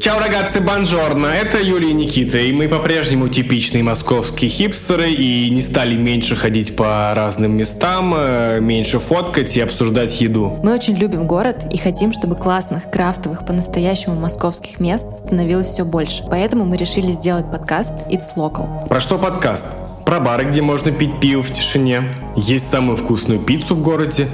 Чао, 0.00 0.20
рагazzi, 0.20 0.60
бонжорно! 0.60 1.26
Это 1.26 1.60
Юлия 1.60 1.90
и 1.90 1.92
Никита, 1.92 2.38
и 2.38 2.52
мы 2.54 2.66
по-прежнему 2.66 3.28
типичные 3.28 3.82
московские 3.82 4.48
хипстеры 4.48 5.10
и 5.10 5.50
не 5.50 5.60
стали 5.60 5.96
меньше 5.96 6.34
ходить 6.34 6.74
по 6.76 7.12
разным 7.14 7.52
местам, 7.52 8.14
э, 8.16 8.58
меньше 8.60 9.00
фоткать 9.00 9.54
и 9.58 9.60
обсуждать 9.60 10.18
еду. 10.22 10.58
Мы 10.62 10.72
очень 10.72 10.94
любим 10.96 11.26
город 11.26 11.66
и 11.70 11.76
хотим, 11.76 12.12
чтобы 12.12 12.34
классных, 12.34 12.90
крафтовых, 12.90 13.44
по-настоящему 13.44 14.14
московских 14.14 14.80
мест 14.80 15.18
становилось 15.18 15.66
все 15.66 15.84
больше. 15.84 16.24
Поэтому 16.30 16.64
мы 16.64 16.78
решили 16.78 17.12
сделать 17.12 17.50
подкаст 17.50 17.92
It's 18.10 18.34
Local. 18.34 18.88
Про 18.88 19.00
что 19.00 19.18
подкаст? 19.18 19.66
Про 20.06 20.20
бары, 20.20 20.44
где 20.44 20.62
можно 20.62 20.90
пить 20.90 21.20
пиво 21.20 21.42
в 21.42 21.50
тишине, 21.50 22.04
есть 22.34 22.70
самую 22.70 22.96
вкусную 22.96 23.40
пиццу 23.40 23.74
в 23.74 23.82
городе 23.82 24.26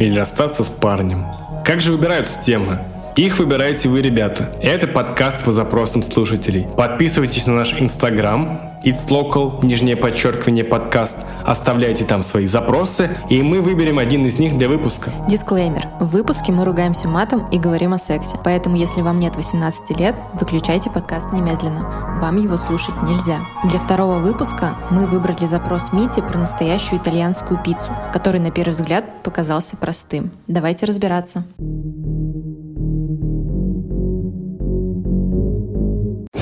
или 0.00 0.18
расстаться 0.18 0.64
с 0.64 0.68
парнем. 0.68 1.24
Как 1.64 1.80
же 1.80 1.92
выбираются 1.92 2.42
темы? 2.42 2.80
Их 3.16 3.38
выбираете 3.38 3.88
вы, 3.88 4.02
ребята. 4.02 4.54
Это 4.62 4.86
подкаст 4.86 5.44
по 5.44 5.52
запросам 5.52 6.02
слушателей. 6.02 6.66
Подписывайтесь 6.76 7.46
на 7.46 7.54
наш 7.54 7.80
инстаграм, 7.80 8.70
It's 8.84 9.08
Local, 9.08 9.64
нижнее 9.64 9.96
подчеркивание 9.96 10.64
подкаст. 10.64 11.18
Оставляйте 11.44 12.04
там 12.04 12.22
свои 12.22 12.46
запросы, 12.46 13.10
и 13.28 13.42
мы 13.42 13.60
выберем 13.60 13.98
один 13.98 14.24
из 14.24 14.38
них 14.38 14.56
для 14.56 14.68
выпуска. 14.68 15.10
Дисклеймер. 15.28 15.88
В 16.00 16.06
выпуске 16.12 16.52
мы 16.52 16.64
ругаемся 16.64 17.08
матом 17.08 17.46
и 17.50 17.58
говорим 17.58 17.92
о 17.92 17.98
сексе. 17.98 18.36
Поэтому, 18.42 18.76
если 18.76 19.02
вам 19.02 19.18
нет 19.18 19.36
18 19.36 19.98
лет, 19.98 20.14
выключайте 20.32 20.88
подкаст 20.88 21.32
немедленно. 21.32 22.18
Вам 22.22 22.38
его 22.38 22.56
слушать 22.56 22.94
нельзя. 23.02 23.40
Для 23.64 23.78
второго 23.78 24.18
выпуска 24.18 24.70
мы 24.90 25.06
выбрали 25.06 25.46
запрос 25.46 25.92
Мити 25.92 26.20
про 26.20 26.38
настоящую 26.38 27.00
итальянскую 27.00 27.60
пиццу, 27.62 27.90
который 28.12 28.40
на 28.40 28.50
первый 28.50 28.72
взгляд 28.72 29.04
показался 29.22 29.76
простым. 29.76 30.30
Давайте 30.46 30.86
разбираться. 30.86 31.44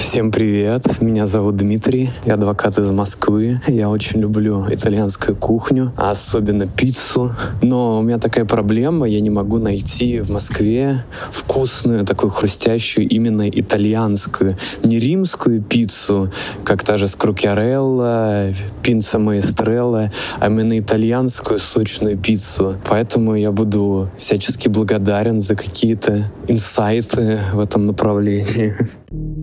Всем 0.09 0.31
привет, 0.31 1.03
меня 1.03 1.27
зовут 1.27 1.57
Дмитрий, 1.57 2.09
я 2.25 2.35
адвокат 2.35 2.79
из 2.79 2.91
Москвы. 2.93 3.61
Я 3.67 3.91
очень 3.91 4.21
люблю 4.21 4.65
итальянскую 4.67 5.37
кухню, 5.37 5.93
а 5.99 6.13
особенно 6.13 6.67
пиццу. 6.67 7.35
Но 7.61 7.99
у 7.99 8.03
меня 8.03 8.17
такая 8.19 8.47
проблема, 8.47 9.07
я 9.07 9.21
не 9.21 9.29
могу 9.29 9.59
найти 9.59 10.21
в 10.21 10.31
Москве 10.31 11.05
вкусную, 11.31 12.07
такую 12.07 12.31
хрустящую, 12.31 13.07
именно 13.07 13.51
итальянскую, 13.51 14.57
не 14.83 14.99
римскую 14.99 15.63
пиццу, 15.63 16.33
как 16.65 16.85
та 16.85 16.97
же 16.97 17.07
скрукиарелла, 17.07 18.55
пинца 18.83 19.19
маэстрелла, 19.19 20.11
а 20.41 20.47
именно 20.47 20.79
итальянскую 20.79 21.59
сочную 21.59 22.17
пиццу. 22.17 22.77
Поэтому 22.89 23.35
я 23.35 23.53
буду 23.53 24.09
всячески 24.17 24.69
благодарен 24.69 25.39
за 25.39 25.55
какие-то 25.55 26.33
инсайты 26.49 27.41
в 27.53 27.61
этом 27.61 27.85
направлении. 27.85 28.75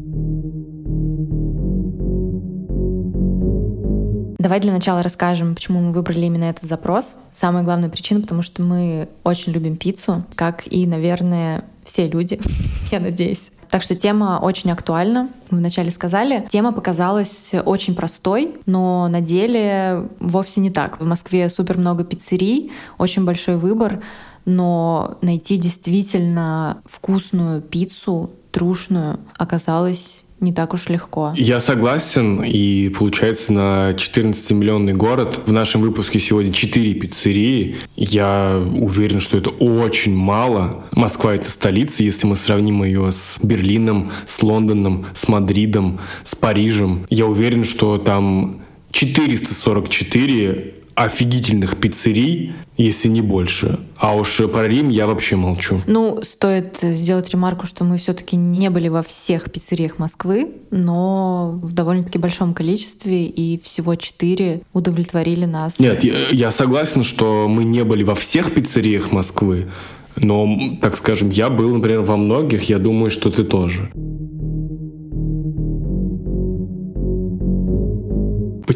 Давай 4.45 4.59
для 4.59 4.71
начала 4.71 5.01
расскажем, 5.01 5.55
почему 5.55 5.81
мы 5.81 5.91
выбрали 5.91 6.27
именно 6.27 6.43
этот 6.43 6.65
запрос. 6.65 7.15
Самая 7.33 7.63
главная 7.63 7.89
причина, 7.89 8.21
потому 8.21 8.43
что 8.43 8.61
мы 8.61 9.09
очень 9.23 9.53
любим 9.53 9.75
пиццу, 9.75 10.23
как 10.35 10.71
и, 10.71 10.85
наверное, 10.85 11.65
все 11.83 12.07
люди, 12.07 12.39
я 12.91 12.99
надеюсь. 12.99 13.49
Так 13.71 13.81
что 13.81 13.95
тема 13.95 14.39
очень 14.39 14.69
актуальна. 14.69 15.29
Мы 15.49 15.57
вначале 15.57 15.89
сказали. 15.89 16.45
Тема 16.47 16.73
показалась 16.73 17.55
очень 17.65 17.95
простой, 17.95 18.57
но 18.67 19.07
на 19.07 19.19
деле 19.19 20.09
вовсе 20.19 20.61
не 20.61 20.69
так. 20.69 21.01
В 21.01 21.05
Москве 21.07 21.49
супер 21.49 21.79
много 21.79 22.03
пиццерий, 22.03 22.71
очень 22.99 23.25
большой 23.25 23.55
выбор, 23.55 24.03
но 24.45 25.17
найти 25.21 25.57
действительно 25.57 26.83
вкусную 26.85 27.63
пиццу, 27.63 28.29
трушную, 28.51 29.19
оказалось 29.39 30.23
не 30.45 30.53
так 30.53 30.73
уж 30.73 30.89
легко. 30.89 31.33
Я 31.35 31.59
согласен, 31.59 32.41
и 32.43 32.89
получается 32.89 33.51
на 33.51 33.91
14-миллионный 33.91 34.93
город 34.93 35.41
в 35.45 35.51
нашем 35.51 35.81
выпуске 35.81 36.19
сегодня 36.19 36.53
4 36.53 36.93
пиццерии. 36.93 37.77
Я 37.95 38.63
уверен, 38.75 39.19
что 39.19 39.37
это 39.37 39.49
очень 39.49 40.15
мало. 40.15 40.85
Москва— 40.93 41.33
это 41.35 41.49
столица, 41.49 42.03
если 42.03 42.27
мы 42.27 42.35
сравним 42.35 42.83
ее 42.83 43.11
с 43.11 43.37
Берлином, 43.41 44.11
с 44.27 44.41
Лондоном, 44.43 45.07
с 45.15 45.27
Мадридом, 45.27 45.99
с 46.23 46.35
Парижем. 46.35 47.05
Я 47.09 47.25
уверен, 47.25 47.65
что 47.65 47.97
там 47.97 48.61
444 48.91 50.74
офигительных 50.95 51.77
пиццерий, 51.77 52.53
если 52.77 53.09
не 53.09 53.21
больше. 53.21 53.79
А 53.97 54.15
уж 54.15 54.37
про 54.51 54.67
Рим 54.67 54.89
я 54.89 55.07
вообще 55.07 55.35
молчу. 55.35 55.81
Ну, 55.87 56.21
стоит 56.23 56.77
сделать 56.81 57.29
ремарку, 57.29 57.67
что 57.67 57.83
мы 57.83 57.97
все-таки 57.97 58.35
не 58.37 58.69
были 58.69 58.87
во 58.87 59.03
всех 59.03 59.51
пиццериях 59.51 59.99
Москвы, 59.99 60.53
но 60.71 61.59
в 61.61 61.73
довольно-таки 61.73 62.17
большом 62.17 62.53
количестве, 62.53 63.25
и 63.25 63.59
всего 63.61 63.95
четыре 63.95 64.61
удовлетворили 64.73 65.45
нас. 65.45 65.79
Нет, 65.79 66.03
я, 66.03 66.29
я 66.29 66.51
согласен, 66.51 67.03
что 67.03 67.47
мы 67.49 67.65
не 67.65 67.83
были 67.83 68.03
во 68.03 68.15
всех 68.15 68.53
пиццериях 68.53 69.11
Москвы, 69.11 69.67
но, 70.15 70.57
так 70.81 70.95
скажем, 70.95 71.29
я 71.29 71.49
был, 71.49 71.75
например, 71.75 72.01
во 72.01 72.15
многих, 72.15 72.69
я 72.69 72.79
думаю, 72.79 73.11
что 73.11 73.29
ты 73.29 73.43
тоже. 73.43 73.91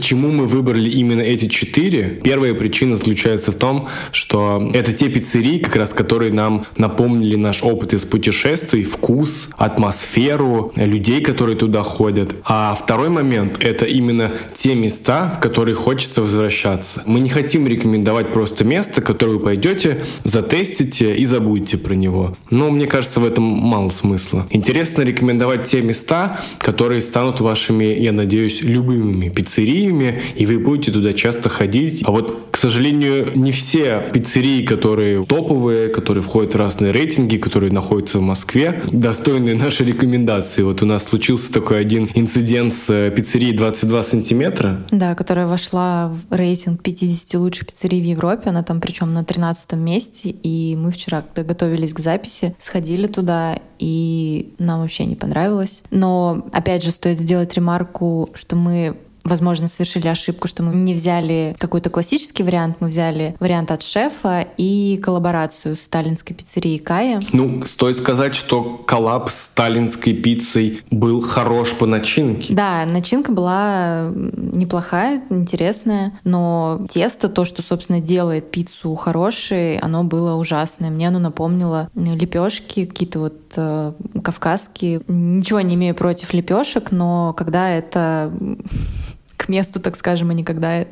Почему 0.09 0.31
мы 0.31 0.47
выбрали 0.47 0.89
именно 0.89 1.21
эти 1.21 1.47
четыре? 1.47 2.19
Первая 2.23 2.55
причина 2.55 2.95
заключается 2.95 3.51
в 3.51 3.55
том, 3.55 3.89
что 4.11 4.71
это 4.73 4.91
те 4.91 5.07
пиццерии, 5.07 5.59
как 5.59 5.75
раз 5.75 5.93
которые 5.93 6.33
нам 6.33 6.65
напомнили 6.77 7.35
наш 7.35 7.61
опыт 7.61 7.93
из 7.93 8.05
путешествий, 8.05 8.85
вкус, 8.85 9.49
атмосферу, 9.55 10.73
людей, 10.75 11.21
которые 11.21 11.55
туда 11.55 11.83
ходят. 11.83 12.33
А 12.43 12.73
второй 12.73 13.09
момент— 13.09 13.57
это 13.59 13.85
именно 13.85 14.31
те 14.51 14.73
места, 14.73 15.31
в 15.37 15.39
которые 15.39 15.75
хочется 15.75 16.23
возвращаться. 16.23 17.03
Мы 17.05 17.19
не 17.19 17.29
хотим 17.29 17.67
рекомендовать 17.67 18.33
просто 18.33 18.63
место, 18.63 19.03
которое 19.03 19.33
вы 19.33 19.39
пойдете, 19.41 20.03
затестите 20.23 21.15
и 21.15 21.25
забудете 21.25 21.77
про 21.77 21.93
него. 21.93 22.35
Но 22.49 22.71
мне 22.71 22.87
кажется, 22.87 23.19
в 23.19 23.25
этом 23.25 23.43
мало 23.43 23.89
смысла. 23.89 24.47
Интересно 24.49 25.03
рекомендовать 25.03 25.69
те 25.69 25.83
места, 25.83 26.39
которые 26.57 27.01
станут 27.01 27.41
вашими, 27.41 27.85
я 27.85 28.11
надеюсь, 28.11 28.63
любимыми 28.63 29.29
пиццериями, 29.29 29.98
пиццериями, 29.99 30.21
и 30.35 30.45
вы 30.45 30.59
будете 30.59 30.91
туда 30.91 31.13
часто 31.13 31.49
ходить. 31.49 32.03
А 32.05 32.11
вот, 32.11 32.49
к 32.51 32.57
сожалению, 32.57 33.31
не 33.35 33.51
все 33.51 34.09
пиццерии, 34.13 34.65
которые 34.65 35.23
топовые, 35.25 35.89
которые 35.89 36.23
входят 36.23 36.53
в 36.53 36.57
разные 36.57 36.91
рейтинги, 36.91 37.37
которые 37.37 37.71
находятся 37.71 38.19
в 38.19 38.21
Москве, 38.21 38.81
достойны 38.91 39.55
нашей 39.55 39.87
рекомендации. 39.87 40.63
Вот 40.63 40.81
у 40.81 40.85
нас 40.85 41.03
случился 41.03 41.51
такой 41.51 41.79
один 41.79 42.09
инцидент 42.15 42.73
с 42.73 42.89
э, 42.89 43.11
пиццерией 43.11 43.55
22 43.55 44.03
сантиметра. 44.03 44.81
Да, 44.91 45.15
которая 45.15 45.47
вошла 45.47 46.09
в 46.09 46.35
рейтинг 46.35 46.81
50 46.81 47.39
лучших 47.39 47.67
пиццерий 47.67 48.01
в 48.01 48.05
Европе. 48.05 48.49
Она 48.49 48.63
там 48.63 48.81
причем 48.81 49.13
на 49.13 49.23
13 49.23 49.73
месте. 49.73 50.29
И 50.29 50.75
мы 50.75 50.91
вчера, 50.91 51.21
когда 51.21 51.47
готовились 51.47 51.93
к 51.93 51.99
записи, 51.99 52.55
сходили 52.59 53.07
туда, 53.07 53.59
и 53.79 54.53
нам 54.59 54.81
вообще 54.81 55.05
не 55.05 55.15
понравилось. 55.15 55.83
Но, 55.89 56.47
опять 56.51 56.83
же, 56.83 56.91
стоит 56.91 57.19
сделать 57.19 57.53
ремарку, 57.53 58.29
что 58.33 58.55
мы 58.55 58.97
возможно, 59.23 59.67
совершили 59.67 60.07
ошибку, 60.07 60.47
что 60.47 60.63
мы 60.63 60.75
не 60.75 60.93
взяли 60.93 61.55
какой-то 61.57 61.89
классический 61.89 62.43
вариант, 62.43 62.77
мы 62.79 62.89
взяли 62.89 63.35
вариант 63.39 63.71
от 63.71 63.83
шефа 63.83 64.47
и 64.57 64.99
коллаборацию 65.03 65.75
с 65.75 65.81
сталинской 65.81 66.35
пиццерией 66.35 66.79
Кая. 66.79 67.21
Ну, 67.31 67.63
стоит 67.65 67.97
сказать, 67.97 68.35
что 68.35 68.83
коллаб 68.85 69.29
с 69.29 69.43
сталинской 69.43 70.13
пиццей 70.13 70.81
был 70.91 71.21
хорош 71.21 71.71
по 71.71 71.85
начинке. 71.85 72.53
Да, 72.53 72.85
начинка 72.85 73.31
была 73.31 74.09
неплохая, 74.13 75.23
интересная, 75.29 76.19
но 76.23 76.85
тесто, 76.89 77.29
то, 77.29 77.45
что, 77.45 77.61
собственно, 77.61 77.99
делает 77.99 78.51
пиццу 78.51 78.95
хорошей, 78.95 79.77
оно 79.77 80.03
было 80.03 80.35
ужасное. 80.35 80.89
Мне 80.89 81.07
оно 81.07 81.19
напомнило 81.19 81.89
лепешки, 81.95 82.85
какие-то 82.85 83.19
вот 83.19 83.35
э, 83.55 83.93
кавказские. 84.23 85.01
Ничего 85.07 85.61
не 85.61 85.75
имею 85.75 85.95
против 85.95 86.33
лепешек, 86.33 86.91
но 86.91 87.33
когда 87.33 87.69
это 87.69 88.31
к 89.39 89.47
месту, 89.47 89.79
так 89.79 89.95
скажем, 89.95 90.29
а 90.29 90.33
не 90.33 90.43
когда 90.43 90.85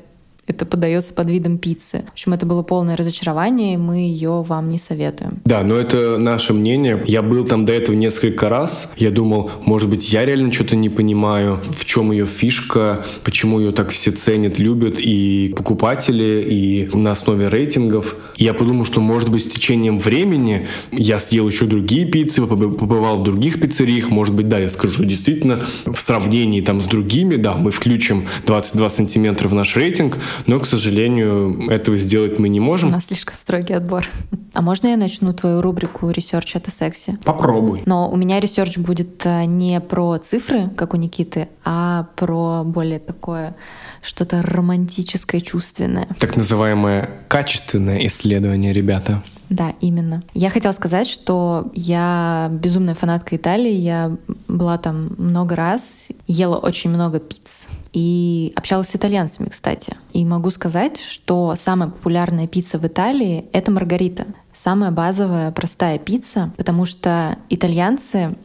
это 0.47 0.65
подается 0.65 1.13
под 1.13 1.29
видом 1.29 1.57
пиццы. 1.57 2.05
В 2.07 2.11
общем, 2.13 2.33
это 2.33 2.45
было 2.45 2.63
полное 2.63 2.95
разочарование, 2.95 3.73
и 3.73 3.77
мы 3.77 3.97
ее 3.97 4.41
вам 4.41 4.69
не 4.69 4.77
советуем. 4.77 5.39
Да, 5.43 5.61
но 5.61 5.75
это 5.75 6.17
наше 6.17 6.53
мнение. 6.53 7.03
Я 7.05 7.21
был 7.21 7.43
там 7.43 7.65
до 7.65 7.73
этого 7.73 7.95
несколько 7.95 8.47
раз. 8.47 8.89
Я 8.95 9.11
думал, 9.11 9.51
может 9.65 9.89
быть, 9.89 10.11
я 10.11 10.25
реально 10.25 10.51
что-то 10.53 10.77
не 10.77 10.89
понимаю, 10.89 11.59
в 11.77 11.83
чем 11.83 12.11
ее 12.13 12.25
фишка, 12.25 13.05
почему 13.23 13.59
ее 13.59 13.73
так 13.73 13.89
все 13.89 14.11
ценят, 14.11 14.57
любят 14.57 14.99
и 14.99 15.53
покупатели, 15.55 16.45
и 16.49 16.89
на 16.95 17.11
основе 17.11 17.49
рейтингов. 17.49 18.15
я 18.37 18.53
подумал, 18.53 18.85
что, 18.85 19.01
может 19.01 19.29
быть, 19.29 19.45
с 19.45 19.51
течением 19.51 19.99
времени 19.99 20.67
я 20.91 21.19
съел 21.19 21.47
еще 21.49 21.65
другие 21.65 22.05
пиццы, 22.05 22.41
побывал 22.45 23.17
в 23.17 23.23
других 23.23 23.59
пиццериях. 23.59 24.09
Может 24.09 24.33
быть, 24.33 24.47
да, 24.47 24.59
я 24.59 24.69
скажу, 24.69 25.03
действительно 25.03 25.65
в 25.85 25.97
сравнении 25.97 26.61
там 26.61 26.79
с 26.79 26.85
другими, 26.85 27.35
да, 27.35 27.55
мы 27.55 27.71
включим 27.71 28.27
22 28.45 28.89
сантиметра 28.89 29.49
в 29.49 29.53
наш 29.53 29.75
рейтинг, 29.75 30.17
но, 30.45 30.59
к 30.59 30.67
сожалению, 30.67 31.69
этого 31.69 31.97
сделать 31.97 32.39
мы 32.39 32.49
не 32.49 32.59
можем. 32.59 32.89
У 32.89 32.91
нас 32.91 33.05
слишком 33.07 33.35
строгий 33.35 33.73
отбор. 33.73 34.07
А 34.53 34.61
можно 34.61 34.87
я 34.87 34.97
начну 34.97 35.33
твою 35.33 35.61
рубрику 35.61 36.09
«Research 36.09 36.55
это 36.55 36.71
sexy»? 36.71 37.17
Попробуй. 37.23 37.83
Но 37.85 38.09
у 38.09 38.15
меня 38.15 38.39
research 38.39 38.77
будет 38.77 39.25
э, 39.25 39.45
не 39.45 39.79
про 39.79 40.17
цифры, 40.17 40.69
как 40.75 40.93
у 40.93 40.97
Никиты, 40.97 41.47
а 41.63 42.07
про 42.15 42.63
более 42.63 42.99
такое 42.99 43.55
что-то 44.01 44.41
романтическое, 44.41 45.41
чувственное. 45.41 46.07
Так 46.19 46.37
называемое 46.37 47.09
качественное 47.27 48.05
исследование, 48.07 48.73
ребята. 48.73 49.23
Да, 49.49 49.73
именно. 49.79 50.23
Я 50.33 50.49
хотела 50.49 50.73
сказать, 50.73 51.07
что 51.07 51.71
я 51.73 52.49
безумная 52.51 52.95
фанатка 52.95 53.35
Италии. 53.35 53.71
Я 53.71 54.17
была 54.47 54.77
там 54.77 55.11
много 55.17 55.55
раз, 55.55 56.07
ела 56.27 56.57
очень 56.57 56.89
много 56.89 57.19
пиц 57.19 57.67
и 57.93 58.53
общалась 58.55 58.89
с 58.89 58.95
итальянцами, 58.95 59.49
кстати. 59.49 59.95
И 60.13 60.25
могу 60.25 60.49
сказать, 60.49 60.99
что 60.99 61.55
самая 61.55 61.89
популярная 61.89 62.47
пицца 62.47 62.77
в 62.77 62.85
Италии— 62.85 63.45
это 63.53 63.71
маргарита. 63.71 64.25
Самая 64.53 64.91
базовая, 64.91 65.51
простая 65.51 65.99
пицца, 65.99 66.51
потому 66.57 66.85
что 66.85 67.37
итальянцы 67.49 68.35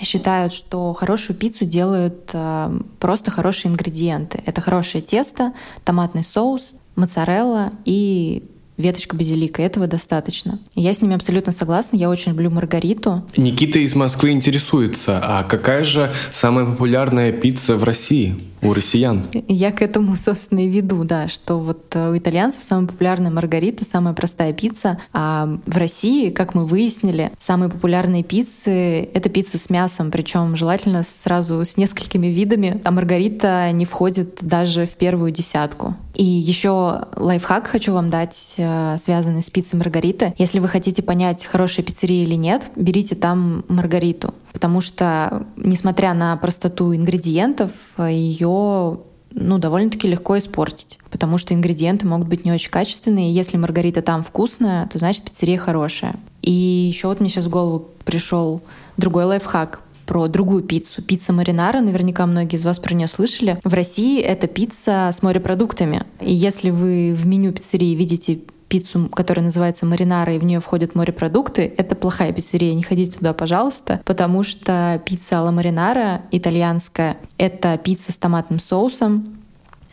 считают, 0.00 0.52
что 0.52 0.92
хорошую 0.92 1.36
пиццу 1.36 1.64
делают 1.64 2.30
э, 2.32 2.80
просто 2.98 3.30
хорошие 3.30 3.70
ингредиенты. 3.70 4.42
Это 4.46 4.60
хорошее 4.60 5.02
тесто, 5.02 5.52
томатный 5.84 6.24
соус, 6.24 6.72
моцарелла 6.96 7.72
и 7.84 8.42
веточка 8.76 9.16
базилика. 9.16 9.62
Этого 9.62 9.86
достаточно. 9.86 10.58
Я 10.74 10.94
с 10.94 11.02
ними 11.02 11.14
абсолютно 11.14 11.52
согласна. 11.52 11.96
Я 11.96 12.10
очень 12.10 12.32
люблю 12.32 12.50
маргариту. 12.50 13.22
Никита 13.36 13.78
из 13.78 13.94
Москвы 13.94 14.30
интересуется, 14.30 15.20
а 15.22 15.44
какая 15.44 15.84
же 15.84 16.12
самая 16.32 16.66
популярная 16.66 17.32
пицца 17.32 17.76
в 17.76 17.84
России? 17.84 18.51
У 18.62 18.72
россиян. 18.72 19.26
Я 19.48 19.72
к 19.72 19.82
этому, 19.82 20.16
собственно, 20.16 20.60
и 20.60 20.68
веду, 20.68 21.04
да, 21.04 21.28
что 21.28 21.58
вот 21.58 21.94
э, 21.94 22.10
у 22.10 22.16
итальянцев 22.16 22.62
самая 22.62 22.86
популярная 22.86 23.30
маргарита, 23.30 23.84
самая 23.84 24.14
простая 24.14 24.52
пицца, 24.52 24.98
а 25.12 25.58
в 25.66 25.76
России, 25.76 26.30
как 26.30 26.54
мы 26.54 26.64
выяснили, 26.64 27.32
самые 27.38 27.68
популярные 27.68 28.22
пиццы— 28.22 29.02
это 29.14 29.28
пицца 29.28 29.58
с 29.58 29.68
мясом, 29.70 30.10
причем 30.10 30.56
желательно 30.56 31.02
сразу 31.02 31.64
с 31.64 31.76
несколькими 31.76 32.28
видами, 32.28 32.80
а 32.84 32.90
маргарита 32.90 33.70
не 33.72 33.84
входит 33.84 34.38
даже 34.40 34.86
в 34.86 34.94
первую 34.96 35.32
десятку. 35.32 35.96
И 36.14 36.24
еще 36.24 37.06
лайфхак 37.16 37.66
хочу 37.66 37.92
вам 37.92 38.10
дать, 38.10 38.54
э, 38.58 38.96
связанный 39.02 39.42
с 39.42 39.50
пиццей 39.50 39.78
Маргарита. 39.78 40.34
Если 40.38 40.58
вы 40.58 40.68
хотите 40.68 41.02
понять, 41.02 41.44
хорошая 41.44 41.84
пиццерия 41.84 42.22
или 42.22 42.34
нет, 42.34 42.64
берите 42.76 43.14
там 43.14 43.64
Маргариту. 43.68 44.34
Потому 44.52 44.80
что, 44.80 45.46
несмотря 45.56 46.14
на 46.14 46.36
простоту 46.36 46.94
ингредиентов, 46.94 47.72
ее 47.98 48.98
ну, 49.34 49.58
довольно-таки 49.58 50.08
легко 50.08 50.38
испортить, 50.38 50.98
потому 51.10 51.38
что 51.38 51.54
ингредиенты 51.54 52.06
могут 52.06 52.28
быть 52.28 52.44
не 52.44 52.52
очень 52.52 52.70
качественные. 52.70 53.32
Если 53.32 53.56
маргарита 53.56 54.02
там 54.02 54.22
вкусная, 54.22 54.86
то 54.88 54.98
значит 54.98 55.24
пиццерия 55.24 55.58
хорошая. 55.58 56.16
И 56.42 56.50
еще 56.50 57.08
вот 57.08 57.20
мне 57.20 57.28
сейчас 57.28 57.46
в 57.46 57.50
голову 57.50 57.88
пришел 58.04 58.62
другой 58.96 59.24
лайфхак 59.24 59.80
про 60.06 60.26
другую 60.26 60.62
пиццу. 60.62 61.00
Пицца 61.02 61.32
маринара, 61.32 61.80
наверняка 61.80 62.26
многие 62.26 62.56
из 62.56 62.64
вас 62.64 62.78
про 62.78 62.94
нее 62.94 63.08
слышали. 63.08 63.58
В 63.64 63.72
России 63.72 64.20
это 64.20 64.46
пицца 64.46 65.10
с 65.12 65.22
морепродуктами. 65.22 66.04
И 66.20 66.32
если 66.32 66.70
вы 66.70 67.14
в 67.14 67.26
меню 67.26 67.52
пиццерии 67.52 67.94
видите 67.94 68.40
пиццу, 68.72 69.10
которая 69.10 69.44
называется 69.44 69.84
маринара, 69.84 70.34
и 70.34 70.38
в 70.38 70.44
нее 70.44 70.58
входят 70.58 70.94
морепродукты, 70.94 71.74
это 71.76 71.94
плохая 71.94 72.32
пиццерия, 72.32 72.72
не 72.72 72.82
ходите 72.82 73.18
туда, 73.18 73.34
пожалуйста, 73.34 74.00
потому 74.06 74.42
что 74.42 74.98
пицца 75.04 75.40
ала 75.40 75.50
маринара 75.50 76.22
итальянская— 76.30 77.18
это 77.36 77.76
пицца 77.76 78.12
с 78.12 78.16
томатным 78.16 78.58
соусом, 78.58 79.41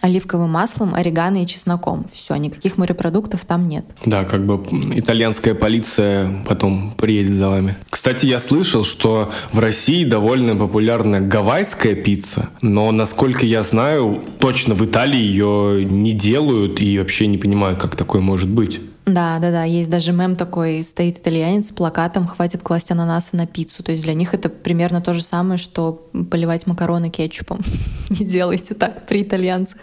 оливковым 0.02 0.52
маслом, 0.52 0.94
орегано 0.94 1.44
и 1.44 1.46
чесноком. 1.46 2.06
Все, 2.12 2.36
никаких 2.36 2.78
морепродуктов 2.78 3.46
там 3.46 3.68
нет. 3.68 3.86
Да, 4.06 4.24
как 4.26 4.46
бы 4.46 4.56
итальянская 4.96 5.56
полиция 5.56 6.44
потом 6.48 6.94
приедет 6.98 7.34
за 7.34 7.50
вами. 7.50 7.76
Кстати, 7.90 8.26
я 8.26 8.40
слышал, 8.40 8.84
что 8.84 9.32
в 9.52 9.60
России 9.60 10.06
довольно 10.06 10.56
популярна 10.56 11.20
гавайская 11.20 11.96
пицца, 11.96 12.50
но, 12.62 12.92
насколько 12.92 13.46
я 13.46 13.64
знаю, 13.64 14.22
точно 14.40 14.74
в 14.74 14.86
Италии 14.86 15.20
ее 15.20 15.86
не 15.86 16.14
делают 16.14 16.80
и 16.82 16.98
вообще 16.98 17.28
не 17.28 17.38
понимают, 17.38 17.80
как 17.80 17.96
такое 17.96 18.22
может 18.22 18.50
быть. 18.50 18.80
Да, 19.14 19.40
да, 19.40 19.52
да. 19.52 19.64
Есть 19.64 19.90
даже 19.90 20.12
мем 20.12 20.36
такой, 20.36 20.84
стоит 20.84 21.18
итальянец 21.18 21.70
с 21.70 21.72
плакатом 21.72 22.28
«Хватит 22.28 22.62
класть 22.62 22.92
ананасы 22.92 23.36
на 23.36 23.48
пиццу». 23.48 23.84
То 23.84 23.92
есть 23.92 24.04
для 24.04 24.14
них 24.14 24.34
это 24.34 24.50
примерно 24.50 25.02
то 25.02 25.14
же 25.14 25.22
самое, 25.22 25.58
что 25.58 26.10
поливать 26.30 26.68
макароны 26.68 27.10
кетчупом. 27.10 27.60
Не 28.10 28.26
делайте 28.26 28.74
так 28.74 29.06
при 29.08 29.24
итальянцах. 29.24 29.80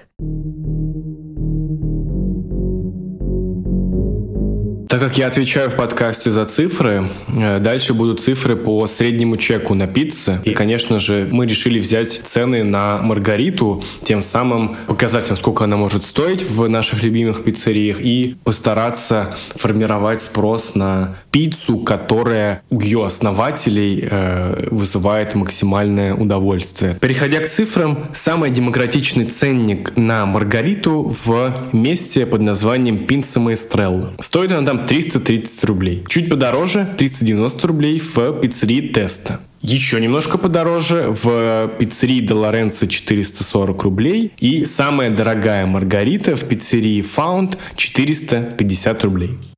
Так 4.97 5.09
как 5.09 5.19
я 5.19 5.27
отвечаю 5.27 5.69
в 5.69 5.75
подкасте 5.75 6.31
за 6.31 6.47
цифры, 6.47 7.11
э, 7.29 7.59
дальше 7.59 7.93
будут 7.93 8.23
цифры 8.23 8.57
по 8.57 8.87
среднему 8.87 9.37
чеку 9.37 9.75
на 9.75 9.87
пицце. 9.87 10.41
И, 10.45 10.55
конечно 10.55 11.01
же, 11.01 11.29
мы 11.31 11.45
решили 11.45 11.79
взять 11.81 12.19
цены 12.23 12.65
на 12.65 12.97
маргариту, 13.03 13.85
тем 14.05 14.23
самым 14.23 14.75
показать 14.87 15.29
вам, 15.29 15.37
сколько 15.37 15.65
она 15.65 15.77
может 15.77 16.07
стоить 16.07 16.49
в 16.49 16.67
наших 16.71 17.03
любимых 17.03 17.45
пиццериях 17.45 18.01
и 18.01 18.37
постараться 18.43 19.37
формировать 19.55 20.23
спрос 20.23 20.75
на 20.75 21.19
пиццу, 21.37 21.81
которая 21.81 22.63
у 22.71 22.81
ее 22.81 23.05
основателей 23.05 24.09
э, 24.11 24.69
вызывает 24.71 25.35
максимальное 25.35 26.15
удовольствие. 26.15 26.97
Переходя 26.99 27.41
к 27.41 27.51
цифрам, 27.51 28.09
самый 28.15 28.51
демократичный 28.51 29.27
ценник 29.27 29.95
на 29.97 30.25
маргариту 30.25 31.15
в 31.25 31.69
месте 31.75 32.25
под 32.25 32.41
названием 32.41 33.07
Пинца 33.07 33.39
Маэстрелла. 33.39 34.15
Стоит 34.19 34.51
она 34.51 34.67
там 34.67 34.77
там 34.77 34.87
330 34.87 35.65
рублей. 35.65 36.05
Чуть 36.09 36.31
подороже 36.31 36.89
390 36.97 37.67
рублей 37.67 37.99
в 37.99 38.41
пиццерии 38.41 38.81
Теста. 38.89 39.41
Еще 39.61 40.01
немножко 40.01 40.39
подороже 40.39 41.15
в 41.23 41.71
пиццерии 41.79 42.21
Де 42.21 42.33
Лоренцо 42.33 42.87
440 42.87 43.83
рублей. 43.83 44.33
И 44.39 44.65
самая 44.65 45.11
дорогая 45.11 45.67
маргарита 45.67 46.35
в 46.35 46.45
пиццерии 46.45 47.05
Found 47.17 47.59
450 47.77 49.05
рублей. 49.05 49.56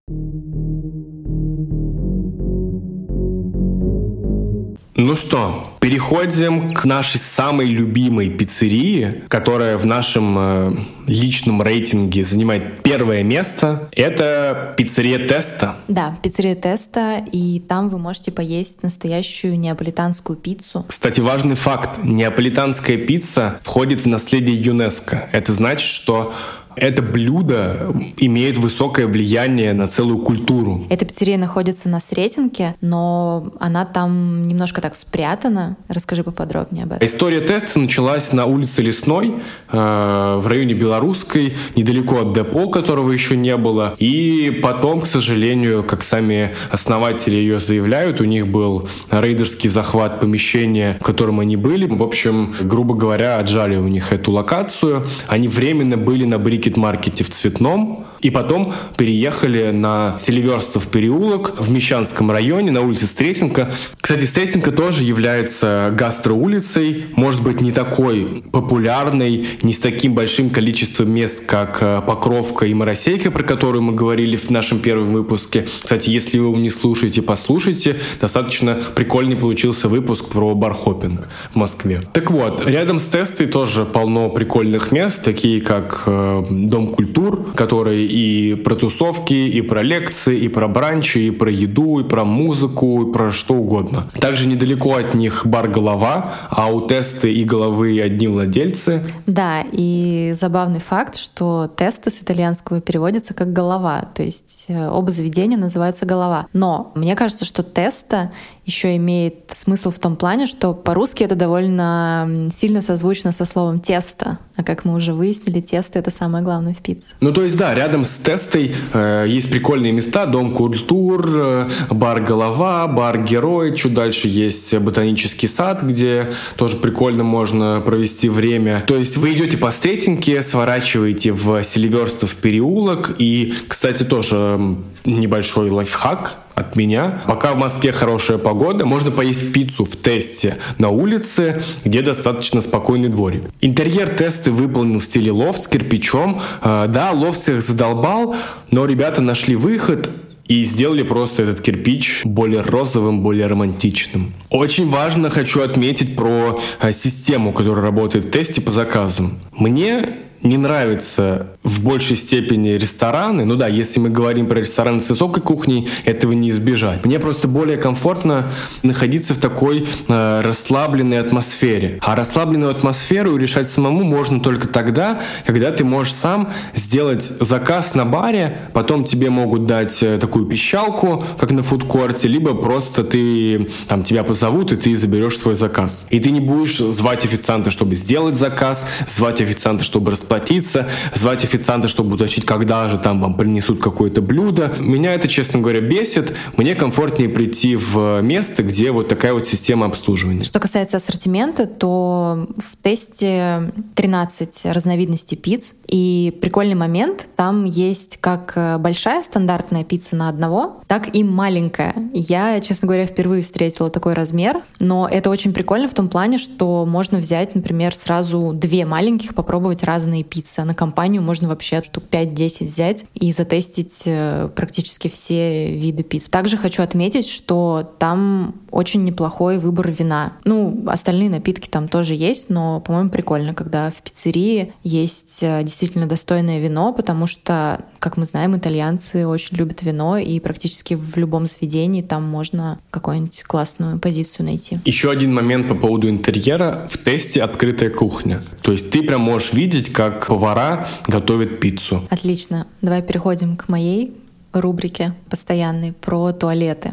Что, 5.18 5.76
переходим 5.80 6.74
к 6.74 6.84
нашей 6.84 7.18
самой 7.18 7.66
любимой 7.66 8.30
пиццерии, 8.30 9.24
которая 9.28 9.76
в 9.76 9.86
нашем 9.86 10.38
э, 10.38 10.76
личном 11.06 11.62
рейтинге 11.62 12.22
занимает 12.22 12.82
первое 12.82 13.22
место. 13.22 13.88
Это 13.92 14.74
пиццерия 14.76 15.26
Теста. 15.26 15.76
Да, 15.88 16.16
пиццерия 16.22 16.54
Теста, 16.54 17.24
и 17.32 17.60
там 17.60 17.88
вы 17.88 17.98
можете 17.98 18.30
поесть 18.30 18.82
настоящую 18.82 19.58
неаполитанскую 19.58 20.36
пиццу. 20.36 20.84
Кстати, 20.88 21.20
важный 21.20 21.56
факт. 21.56 22.02
Неаполитанская 22.02 22.96
пицца 22.96 23.60
входит 23.62 24.02
в 24.02 24.06
наследие 24.06 24.56
ЮНЕСКО. 24.60 25.30
Это 25.32 25.52
значит, 25.52 25.86
что 25.86 26.32
это 26.80 27.02
блюдо 27.02 27.94
имеет 28.16 28.56
высокое 28.56 29.06
влияние 29.06 29.72
на 29.72 29.86
целую 29.86 30.18
культуру. 30.18 30.84
Эта 30.90 31.04
пиццерия 31.04 31.38
находится 31.38 31.88
на 31.88 32.00
Сретенке, 32.00 32.74
но 32.80 33.52
она 33.60 33.84
там 33.84 34.46
немножко 34.46 34.80
так 34.80 34.96
спрятана. 34.96 35.76
Расскажи 35.88 36.22
поподробнее 36.22 36.84
об 36.84 36.92
этом. 36.92 37.06
История 37.06 37.40
теста 37.40 37.78
началась 37.78 38.32
на 38.32 38.46
улице 38.46 38.82
Лесной, 38.82 39.34
э, 39.70 39.76
в 39.76 40.46
районе 40.46 40.74
Белорусской, 40.74 41.54
недалеко 41.76 42.20
от 42.20 42.32
депо, 42.32 42.68
которого 42.68 43.10
еще 43.10 43.36
не 43.36 43.56
было. 43.56 43.94
И 43.98 44.60
потом, 44.62 45.00
к 45.00 45.06
сожалению, 45.06 45.82
как 45.84 46.02
сами 46.02 46.54
основатели 46.70 47.36
ее 47.36 47.58
заявляют, 47.58 48.20
у 48.20 48.24
них 48.24 48.48
был 48.48 48.88
рейдерский 49.10 49.68
захват 49.68 50.20
помещения, 50.20 50.98
в 51.00 51.04
котором 51.04 51.40
они 51.40 51.56
были. 51.56 51.86
В 51.86 52.02
общем, 52.02 52.54
грубо 52.60 52.94
говоря, 52.94 53.38
отжали 53.38 53.76
у 53.76 53.88
них 53.88 54.12
эту 54.12 54.32
локацию. 54.32 55.06
Они 55.26 55.48
временно 55.48 55.96
были 55.96 56.24
на 56.24 56.38
брике 56.38 56.67
маркете 56.76 57.24
в 57.24 57.30
Цветном, 57.30 58.04
и 58.20 58.30
потом 58.30 58.72
переехали 58.96 59.70
на 59.70 60.16
Селиверстов 60.18 60.86
переулок 60.88 61.54
в 61.58 61.70
Мещанском 61.70 62.30
районе 62.30 62.70
на 62.70 62.80
улице 62.80 63.06
Стретенко. 63.06 63.72
Кстати, 64.00 64.24
Стретенко 64.24 64.72
тоже 64.72 65.04
является 65.04 65.92
гастроулицей, 65.96 67.06
может 67.16 67.42
быть, 67.42 67.60
не 67.60 67.72
такой 67.72 68.42
популярной, 68.52 69.46
не 69.62 69.72
с 69.72 69.78
таким 69.78 70.14
большим 70.14 70.50
количеством 70.50 71.10
мест, 71.10 71.44
как 71.46 71.78
э, 71.80 72.02
Покровка 72.06 72.66
и 72.66 72.74
Моросейка, 72.74 73.30
про 73.30 73.42
которую 73.42 73.82
мы 73.82 73.94
говорили 73.94 74.36
в 74.36 74.50
нашем 74.50 74.80
первом 74.80 75.12
выпуске. 75.12 75.66
Кстати, 75.82 76.10
если 76.10 76.38
вы 76.38 76.56
не 76.58 76.70
слушаете, 76.70 77.22
послушайте. 77.22 77.96
Достаточно 78.20 78.78
прикольный 78.94 79.36
получился 79.36 79.88
выпуск 79.88 80.26
про 80.26 80.54
бархопинг 80.54 81.28
в 81.52 81.56
Москве. 81.56 82.02
Так 82.12 82.30
вот, 82.30 82.66
рядом 82.66 83.00
с 83.00 83.04
Тестой 83.04 83.46
тоже 83.46 83.84
полно 83.84 84.28
прикольных 84.30 84.92
мест, 84.92 85.22
такие 85.22 85.60
как 85.60 86.04
э, 86.06 86.44
Дом 86.50 86.88
культур, 86.88 87.52
который 87.54 88.07
и 88.08 88.54
про 88.54 88.74
тусовки, 88.74 89.34
и 89.34 89.60
про 89.60 89.82
лекции, 89.82 90.38
и 90.38 90.48
про 90.48 90.68
бранчи, 90.68 91.28
и 91.28 91.30
про 91.30 91.50
еду, 91.50 92.00
и 92.00 92.04
про 92.04 92.24
музыку, 92.24 93.02
и 93.02 93.12
про 93.12 93.32
что 93.32 93.54
угодно. 93.54 94.08
Также 94.20 94.46
недалеко 94.46 94.96
от 94.96 95.14
них 95.14 95.46
бар 95.46 95.68
«Голова», 95.68 96.34
а 96.50 96.68
у 96.72 96.86
тесты 96.86 97.32
и 97.32 97.44
головы 97.44 98.00
одни 98.00 98.28
владельцы. 98.28 99.04
Да, 99.26 99.64
и 99.70 100.32
забавный 100.34 100.80
факт, 100.80 101.16
что 101.16 101.70
тесты 101.76 102.10
с 102.10 102.22
итальянского 102.22 102.80
переводятся 102.80 103.34
как 103.34 103.52
«голова», 103.52 104.08
то 104.14 104.22
есть 104.22 104.66
э, 104.68 104.88
оба 104.88 105.10
заведения 105.10 105.58
называются 105.58 106.06
«голова». 106.06 106.46
Но 106.52 106.92
мне 106.94 107.14
кажется, 107.14 107.44
что 107.44 107.62
теста 107.62 108.32
еще 108.64 108.96
имеет 108.96 109.50
смысл 109.52 109.90
в 109.90 109.98
том 109.98 110.16
плане, 110.16 110.46
что 110.46 110.74
по-русски 110.74 111.24
это 111.24 111.34
довольно 111.34 112.48
сильно 112.50 112.82
созвучно 112.82 113.32
со 113.32 113.44
словом 113.44 113.80
«тесто». 113.80 114.38
А 114.56 114.64
как 114.64 114.84
мы 114.84 114.94
уже 114.94 115.14
выяснили, 115.14 115.60
тесто— 115.60 115.98
это 116.00 116.10
самое 116.10 116.44
главное 116.44 116.74
в 116.74 116.78
пицце. 116.78 117.14
Ну, 117.20 117.32
то 117.32 117.44
есть, 117.44 117.56
да, 117.56 117.74
рядом 117.74 117.97
с 118.04 118.16
тестой 118.22 118.74
э, 118.92 119.26
есть 119.28 119.50
прикольные 119.50 119.92
места. 119.92 120.26
Дом 120.26 120.54
культур, 120.54 121.26
э, 121.28 121.68
бар 121.90 122.20
«Голова», 122.20 122.86
бар 122.86 123.22
«Герой». 123.22 123.74
Чуть 123.74 123.94
дальше 123.94 124.28
есть 124.28 124.76
ботанический 124.78 125.48
сад, 125.48 125.82
где 125.82 126.28
тоже 126.56 126.76
прикольно 126.76 127.24
можно 127.24 127.82
провести 127.84 128.28
время. 128.28 128.84
То 128.86 128.96
есть 128.96 129.16
вы 129.16 129.32
идете 129.32 129.56
по 129.56 129.70
Стретинке, 129.70 130.42
сворачиваете 130.42 131.32
в 131.32 131.62
Селиверстов 131.62 132.34
переулок. 132.36 133.14
И, 133.18 133.54
кстати, 133.68 134.02
тоже 134.02 134.76
небольшой 135.04 135.70
лайфхак— 135.70 136.36
от 136.58 136.76
меня. 136.76 137.22
Пока 137.26 137.54
в 137.54 137.56
Москве 137.56 137.92
хорошая 137.92 138.38
погода, 138.38 138.84
можно 138.84 139.10
поесть 139.10 139.52
пиццу 139.52 139.84
в 139.84 139.96
тесте 139.96 140.56
на 140.78 140.90
улице, 140.90 141.62
где 141.84 142.02
достаточно 142.02 142.60
спокойный 142.60 143.08
дворик. 143.08 143.44
Интерьер 143.60 144.08
тесты 144.08 144.50
выполнен 144.50 144.98
в 145.00 145.04
стиле 145.04 145.30
лофт 145.30 145.64
с 145.64 145.68
кирпичом. 145.68 146.40
А, 146.60 146.86
да, 146.86 147.12
лофт 147.12 147.42
всех 147.42 147.62
задолбал, 147.62 148.36
но 148.70 148.86
ребята 148.86 149.22
нашли 149.22 149.56
выход, 149.56 150.10
и 150.46 150.64
сделали 150.64 151.02
просто 151.02 151.42
этот 151.42 151.60
кирпич 151.60 152.22
более 152.24 152.62
розовым, 152.62 153.20
более 153.20 153.48
романтичным. 153.48 154.32
Очень 154.48 154.88
важно 154.88 155.28
хочу 155.28 155.60
отметить 155.60 156.16
про 156.16 156.58
а, 156.80 156.90
систему, 156.90 157.52
которая 157.52 157.84
работает 157.84 158.24
в 158.24 158.30
тесте 158.30 158.62
по 158.62 158.72
заказам. 158.72 159.40
Мне 159.52 160.27
не 160.42 160.56
нравится 160.56 161.48
в 161.62 161.82
большей 161.82 162.16
степени 162.16 162.70
рестораны. 162.70 163.44
Ну 163.44 163.56
да, 163.56 163.68
если 163.68 164.00
мы 164.00 164.10
говорим 164.10 164.46
про 164.46 164.60
рестораны 164.60 165.00
с 165.00 165.10
высокой 165.10 165.42
кухней, 165.42 165.88
этого 166.04 166.32
не 166.32 166.50
избежать. 166.50 167.04
Мне 167.04 167.18
просто 167.18 167.48
более 167.48 167.76
комфортно 167.76 168.50
находиться 168.82 169.34
в 169.34 169.38
такой 169.38 169.86
э, 170.08 170.40
расслабленной 170.42 171.18
атмосфере. 171.18 171.98
А 172.02 172.16
расслабленную 172.16 172.70
атмосферу 172.70 173.36
решать 173.36 173.68
самому 173.68 174.04
можно 174.04 174.40
только 174.40 174.68
тогда, 174.68 175.20
когда 175.44 175.70
ты 175.70 175.84
можешь 175.84 176.14
сам 176.14 176.50
сделать 176.74 177.24
заказ 177.40 177.94
на 177.94 178.04
баре, 178.04 178.70
потом 178.72 179.04
тебе 179.04 179.30
могут 179.30 179.66
дать 179.66 180.02
э, 180.02 180.18
такую 180.18 180.46
пищалку, 180.46 181.24
как 181.38 181.50
на 181.50 181.62
фудкорте, 181.62 182.28
либо 182.28 182.54
просто 182.54 183.04
ты 183.04 183.70
там 183.88 184.04
тебя 184.04 184.24
позовут 184.24 184.72
и 184.72 184.76
ты 184.76 184.96
заберешь 184.96 185.38
свой 185.38 185.54
заказ. 185.54 186.04
И 186.10 186.20
ты 186.20 186.30
не 186.30 186.40
будешь 186.40 186.78
звать 186.78 187.24
официанта, 187.24 187.70
чтобы 187.70 187.96
сделать 187.96 188.36
заказ, 188.36 188.86
звать 189.14 189.40
официанта, 189.40 189.84
чтобы 189.84 190.10
расплатиться, 190.28 190.88
звать 191.14 191.44
официанта, 191.44 191.88
чтобы 191.88 192.14
уточнить, 192.14 192.44
когда 192.44 192.88
же 192.88 192.98
там 192.98 193.20
вам 193.20 193.34
принесут 193.34 193.80
какое-то 193.80 194.20
блюдо. 194.20 194.74
Меня 194.78 195.14
это, 195.14 195.26
честно 195.26 195.60
говоря, 195.60 195.80
бесит. 195.80 196.34
Мне 196.56 196.74
комфортнее 196.74 197.28
прийти 197.28 197.76
в 197.76 198.20
место, 198.20 198.62
где 198.62 198.90
вот 198.90 199.08
такая 199.08 199.32
вот 199.32 199.46
система 199.46 199.86
обслуживания. 199.86 200.44
Что 200.44 200.60
касается 200.60 200.98
ассортимента, 200.98 201.66
то 201.66 202.46
в 202.58 202.76
тесте 202.82 203.72
13 203.94 204.66
разновидностей 204.66 205.36
пиц. 205.36 205.72
И 205.86 206.36
прикольный 206.42 206.74
момент, 206.74 207.26
там 207.36 207.64
есть 207.64 208.18
как 208.18 208.78
большая 208.80 209.22
стандартная 209.22 209.84
пицца 209.84 210.16
на 210.16 210.28
одного, 210.28 210.82
так 210.86 211.14
и 211.16 211.24
маленькая. 211.24 211.94
Я, 212.12 212.60
честно 212.60 212.86
говоря, 212.86 213.06
впервые 213.06 213.42
встретила 213.42 213.88
такой 213.88 214.12
размер, 214.12 214.60
но 214.80 215.08
это 215.10 215.30
очень 215.30 215.54
прикольно 215.54 215.88
в 215.88 215.94
том 215.94 216.08
плане, 216.08 216.36
что 216.36 216.84
можно 216.84 217.16
взять, 217.16 217.54
например, 217.54 217.94
сразу 217.94 218.52
две 218.52 218.84
маленьких, 218.84 219.34
попробовать 219.34 219.82
разные 219.82 220.17
разные 220.18 220.24
пиццы. 220.24 220.60
А 220.60 220.64
на 220.64 220.74
компанию 220.74 221.22
можно 221.22 221.48
вообще 221.48 221.82
штук 221.82 222.04
5-10 222.10 222.64
взять 222.64 223.04
и 223.14 223.32
затестить 223.32 224.02
э, 224.06 224.48
практически 224.54 225.08
все 225.08 225.72
виды 225.72 226.02
пицц. 226.02 226.28
Также 226.28 226.56
хочу 226.56 226.82
отметить, 226.82 227.28
что 227.28 227.94
там 227.98 228.54
очень 228.70 229.04
неплохой 229.04 229.58
выбор 229.58 229.90
вина. 229.90 230.34
Ну, 230.44 230.84
остальные 230.86 231.30
напитки 231.30 231.68
там 231.68 231.88
тоже 231.88 232.14
есть, 232.14 232.50
но, 232.50 232.80
по-моему, 232.80 233.10
прикольно, 233.10 233.54
когда 233.54 233.90
в 233.90 234.02
пиццерии 234.02 234.72
есть 234.82 235.38
э, 235.42 235.62
действительно 235.62 236.06
достойное 236.06 236.60
вино, 236.60 236.92
потому 236.92 237.26
что, 237.26 237.80
как 237.98 238.16
мы 238.16 238.24
знаем, 238.24 238.56
итальянцы 238.56 239.26
очень 239.26 239.56
любят 239.56 239.82
вино, 239.82 240.18
и 240.18 240.38
практически 240.40 240.94
в 240.94 241.16
любом 241.16 241.46
заведении 241.46 242.02
там 242.02 242.24
можно 242.24 242.78
какую-нибудь 242.90 243.42
классную 243.44 243.98
позицию 243.98 244.46
найти. 244.46 244.78
Еще 244.84 245.10
один 245.10 245.34
момент 245.34 245.68
по 245.68 245.74
поводу 245.74 246.08
интерьера. 246.08 246.88
В 246.90 246.98
тесте 246.98 247.42
открытая 247.42 247.90
кухня. 247.90 248.42
То 248.62 248.72
есть 248.72 248.90
ты 248.90 249.02
прям 249.02 249.22
можешь 249.22 249.52
видеть, 249.52 249.92
как 249.92 250.26
повара 250.26 250.88
готовят 251.06 251.60
пиццу. 251.60 252.06
Отлично. 252.10 252.66
Давай 252.82 253.02
переходим 253.02 253.56
к 253.56 253.68
моей 253.68 254.16
рубрике 254.52 255.14
постоянной 255.28 255.92
про 255.92 256.32
туалеты 256.32 256.92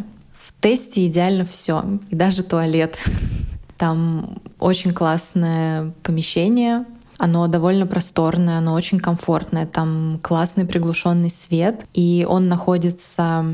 тесте 0.65 1.05
идеально 1.05 1.45
все, 1.45 1.83
и 2.09 2.15
даже 2.15 2.41
туалет. 2.41 2.97
Там 3.77 4.39
очень 4.57 4.95
классное 4.95 5.93
помещение, 6.01 6.85
оно 7.19 7.45
довольно 7.45 7.85
просторное, 7.85 8.57
оно 8.57 8.73
очень 8.73 8.99
комфортное, 8.99 9.67
там 9.67 10.19
классный 10.23 10.65
приглушенный 10.65 11.29
свет, 11.29 11.85
и 11.93 12.25
он 12.27 12.47
находится 12.49 13.45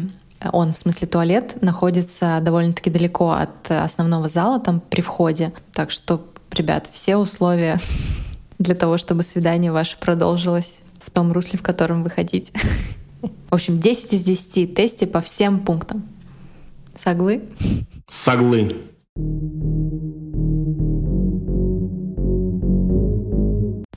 он, 0.53 0.71
в 0.71 0.77
смысле 0.77 1.07
туалет, 1.07 1.61
находится 1.61 2.39
довольно-таки 2.41 2.89
далеко 2.89 3.31
от 3.31 3.69
основного 3.69 4.29
зала, 4.29 4.61
там 4.61 4.79
при 4.79 5.01
входе. 5.01 5.51
Так 5.73 5.91
что, 5.91 6.25
ребят, 6.51 6.87
все 6.91 7.17
условия 7.17 7.77
для 8.57 8.73
того, 8.73 8.97
чтобы 8.97 9.23
свидание 9.23 9.73
ваше 9.73 9.99
продолжилось 9.99 10.79
в 10.99 11.11
том 11.11 11.33
русле, 11.33 11.59
в 11.59 11.61
котором 11.61 12.03
вы 12.03 12.09
хотите. 12.09 12.53
В 13.49 13.53
общем, 13.53 13.81
10 13.81 14.13
из 14.13 14.23
10 14.23 14.75
тесте 14.75 15.07
по 15.07 15.19
всем 15.19 15.59
пунктам. 15.59 16.07
Соглы? 16.95 17.41
Соглы. 18.09 18.75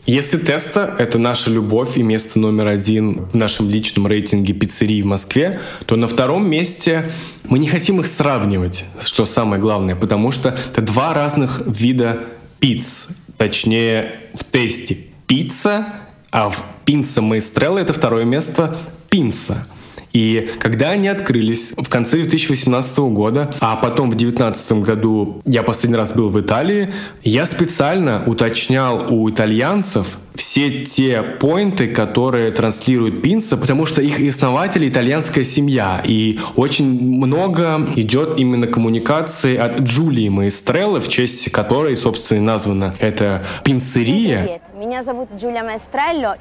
Если 0.06 0.36
теста— 0.36 0.94
это 0.98 1.18
наша 1.18 1.50
любовь 1.50 1.96
и 1.96 2.02
место 2.02 2.38
номер 2.38 2.66
один 2.66 3.24
в 3.24 3.34
нашем 3.34 3.70
личном 3.70 4.06
рейтинге 4.06 4.52
пиццерий 4.52 5.00
в 5.00 5.06
Москве, 5.06 5.60
то 5.86 5.96
на 5.96 6.06
втором 6.08 6.48
месте 6.48 7.10
мы 7.48 7.58
не 7.58 7.68
хотим 7.68 8.00
их 8.00 8.06
сравнивать, 8.06 8.84
что 9.00 9.24
самое 9.24 9.60
главное, 9.60 9.96
потому 9.96 10.30
что 10.30 10.50
это 10.50 10.82
два 10.82 11.14
разных 11.14 11.62
вида 11.66 12.20
пиц. 12.60 13.08
Точнее, 13.38 14.20
в 14.34 14.44
тесте 14.44 14.98
пицца, 15.26 15.86
а 16.30 16.50
в 16.50 16.62
пинца 16.84 17.22
Маэстрелла 17.22 17.78
это 17.78 17.94
второе 17.94 18.24
место 18.24 18.78
пинца. 19.08 19.66
И 20.14 20.49
когда 20.61 20.90
они 20.90 21.09
открылись 21.09 21.73
в 21.76 21.88
конце 21.88 22.18
2018 22.18 22.99
года, 22.99 23.52
а 23.61 23.75
потом 23.75 24.11
в 24.11 24.14
2019 24.14 24.73
году 24.85 25.42
я 25.44 25.64
последний 25.64 25.97
раз 25.97 26.12
был 26.12 26.30
в 26.30 26.40
Италии, 26.40 26.94
я 27.25 27.47
специально 27.47 28.23
уточнял 28.25 29.12
у 29.12 29.28
итальянцев 29.28 30.18
все 30.37 30.85
те 30.85 31.23
поинты, 31.23 31.88
которые 31.88 32.50
транслируют 32.50 33.23
Пинса, 33.23 33.56
потому 33.56 33.87
что 33.87 34.02
их 34.02 34.21
основатели 34.28 34.88
итальянская 34.88 35.44
семья, 35.44 36.00
и 36.04 36.38
очень 36.56 36.87
много 36.87 37.87
идет 37.97 38.37
именно 38.37 38.66
коммуникации 38.66 39.56
от 39.56 39.80
Джулии 39.80 40.28
Маэстреллы, 40.28 41.00
в 41.00 41.09
честь 41.09 41.50
которой, 41.50 41.97
собственно, 41.97 42.42
названа 42.42 42.97
эта 42.99 43.44
пинцерия. 43.64 44.42
Привет, 44.42 44.62
меня 44.76 45.02
зовут 45.02 45.28
Джулия 45.37 45.62
Маэстрелло. 45.62 46.37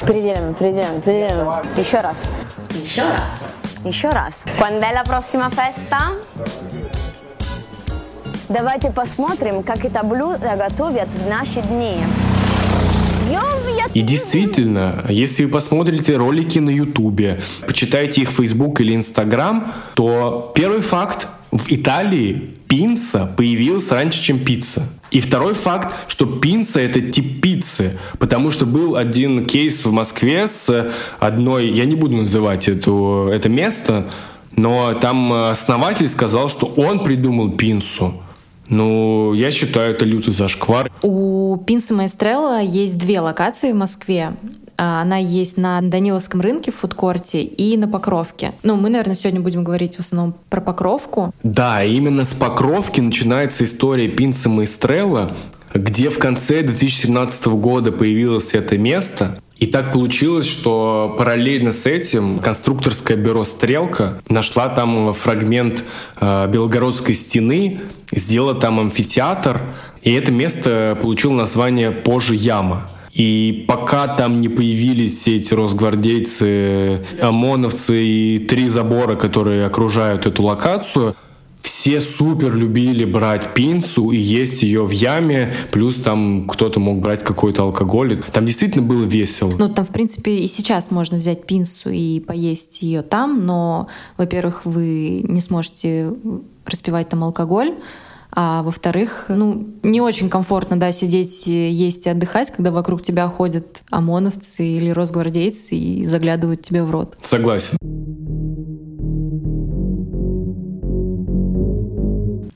Приедем, 0.00 0.54
приедем, 0.54 1.00
приедем. 1.02 1.48
Еще 1.76 2.00
раз. 2.00 2.26
Еще 2.70 3.02
раз. 3.02 3.20
Еще 3.84 4.08
раз. 4.08 4.42
Quando 4.58 4.80
è 4.80 4.92
la 4.92 5.02
prossima 5.02 5.50
festa? 5.50 6.16
Давайте 8.48 8.90
посмотрим, 8.90 9.62
как 9.62 9.84
это 9.84 10.02
блюдо 10.02 10.56
готовят 10.56 11.08
в 11.08 11.28
наши 11.28 11.60
дни. 11.62 11.98
И 13.94 14.02
действительно, 14.02 15.04
если 15.08 15.44
вы 15.44 15.50
посмотрите 15.50 16.16
ролики 16.16 16.58
на 16.58 16.70
Ютубе, 16.70 17.40
почитаете 17.66 18.22
их 18.22 18.30
в 18.30 18.34
Facebook 18.34 18.80
или 18.80 18.94
Instagram, 18.94 19.72
то 19.94 20.52
первый 20.54 20.80
факт 20.80 21.28
в 21.50 21.70
Италии 21.70 22.56
пинца 22.68 23.32
появилась 23.36 23.90
раньше, 23.90 24.20
чем 24.20 24.38
пицца. 24.38 24.82
И 25.10 25.20
второй 25.20 25.54
факт, 25.54 25.94
что 26.08 26.26
пинца— 26.26 26.80
это 26.80 27.00
тип 27.00 27.40
пиццы, 27.40 27.98
потому 28.18 28.50
что 28.50 28.66
был 28.66 28.96
один 28.96 29.44
кейс 29.44 29.84
в 29.84 29.92
Москве 29.92 30.46
с 30.46 30.92
одной, 31.18 31.68
я 31.70 31.84
не 31.84 31.96
буду 31.96 32.16
называть 32.16 32.68
эту, 32.68 33.28
это 33.32 33.48
место, 33.48 34.10
но 34.56 34.94
там 34.94 35.32
основатель 35.32 36.08
сказал, 36.08 36.48
что 36.48 36.66
он 36.66 37.04
придумал 37.04 37.50
пинцу. 37.52 38.22
Ну, 38.68 39.34
я 39.34 39.50
считаю, 39.50 39.92
это 39.94 40.04
лютый 40.04 40.30
зашквар. 40.32 40.88
У 41.02 41.56
Пинса 41.66 41.92
Маэстрелла 41.92 42.62
есть 42.62 42.96
две 42.96 43.18
локации 43.18 43.72
в 43.72 43.74
Москве. 43.74 44.34
А, 44.82 45.02
она 45.02 45.18
есть 45.18 45.58
на 45.58 45.82
Даниловском 45.82 46.40
рынке 46.40 46.72
в 46.72 46.76
фудкорте 46.76 47.42
и 47.42 47.76
на 47.76 47.86
Покровке. 47.86 48.54
Ну, 48.62 48.76
мы, 48.76 48.88
наверное, 48.88 49.14
сегодня 49.14 49.42
будем 49.42 49.62
говорить 49.62 49.96
в 49.96 50.00
основном 50.00 50.34
про 50.48 50.62
Покровку. 50.62 51.34
Да, 51.42 51.84
именно 51.84 52.24
с 52.24 52.28
Покровки 52.28 52.98
начинается 53.02 53.64
история 53.64 54.08
Пинса 54.08 54.48
Маэстрелла, 54.48 55.36
где 55.74 56.08
в 56.08 56.18
конце 56.18 56.62
2017 56.62 57.46
года 57.48 57.92
появилось 57.92 58.54
это 58.54 58.78
место. 58.78 59.38
И 59.58 59.66
так 59.66 59.92
получилось, 59.92 60.46
что 60.46 61.14
параллельно 61.18 61.72
с 61.72 61.84
этим 61.84 62.38
конструкторское 62.38 63.18
бюро 63.18 63.44
«Стрелка» 63.44 64.22
нашла 64.30 64.70
там 64.70 65.12
фрагмент 65.12 65.84
э, 66.18 66.48
Белгородской 66.50 67.14
стены, 67.14 67.82
сделала 68.10 68.54
там 68.54 68.80
амфитеатр, 68.80 69.60
и 70.00 70.10
это 70.12 70.32
место 70.32 70.98
получило 71.02 71.34
название 71.34 71.90
«Позже 71.90 72.34
яма». 72.34 72.88
И 73.12 73.64
пока 73.66 74.06
там 74.06 74.40
не 74.40 74.48
появились 74.48 75.18
все 75.18 75.36
эти 75.36 75.52
росгвардейцы, 75.52 77.04
ОМОНовцы 77.20 78.04
и 78.04 78.38
три 78.38 78.68
забора, 78.68 79.16
которые 79.16 79.66
окружают 79.66 80.26
эту 80.26 80.44
локацию, 80.44 81.16
все 81.62 82.00
супер 82.00 82.54
любили 82.54 83.04
брать 83.04 83.52
пинцу 83.54 84.10
и 84.10 84.16
есть 84.16 84.62
ее 84.62 84.84
в 84.84 84.90
яме, 84.90 85.52
плюс 85.70 85.96
там 85.96 86.46
кто-то 86.48 86.80
мог 86.80 87.00
брать 87.00 87.22
какой-то 87.22 87.64
алкоголь. 87.64 88.22
Там 88.32 88.46
действительно 88.46 88.86
было 88.86 89.04
весело. 89.04 89.54
Ну, 89.58 89.68
там, 89.68 89.84
в 89.84 89.90
принципе, 89.90 90.38
и 90.38 90.48
сейчас 90.48 90.90
можно 90.90 91.18
взять 91.18 91.46
пинцу 91.46 91.90
и 91.90 92.20
поесть 92.20 92.82
ее 92.82 93.02
там, 93.02 93.44
но, 93.44 93.88
во-первых, 94.16 94.64
вы 94.64 95.22
не 95.26 95.40
сможете 95.40 96.12
распивать 96.64 97.08
там 97.08 97.24
алкоголь, 97.24 97.74
а 98.32 98.62
во-вторых, 98.62 99.26
ну, 99.28 99.66
не 99.82 100.00
очень 100.00 100.28
комфортно, 100.28 100.78
да, 100.78 100.92
сидеть, 100.92 101.46
есть 101.46 102.06
и 102.06 102.10
отдыхать, 102.10 102.52
когда 102.52 102.70
вокруг 102.70 103.02
тебя 103.02 103.28
ходят 103.28 103.82
ОМОНовцы 103.90 104.64
или 104.64 104.90
росгвардейцы 104.90 105.74
и 105.76 106.04
заглядывают 106.04 106.62
тебе 106.62 106.82
в 106.84 106.90
рот. 106.90 107.16
Согласен. 107.22 107.76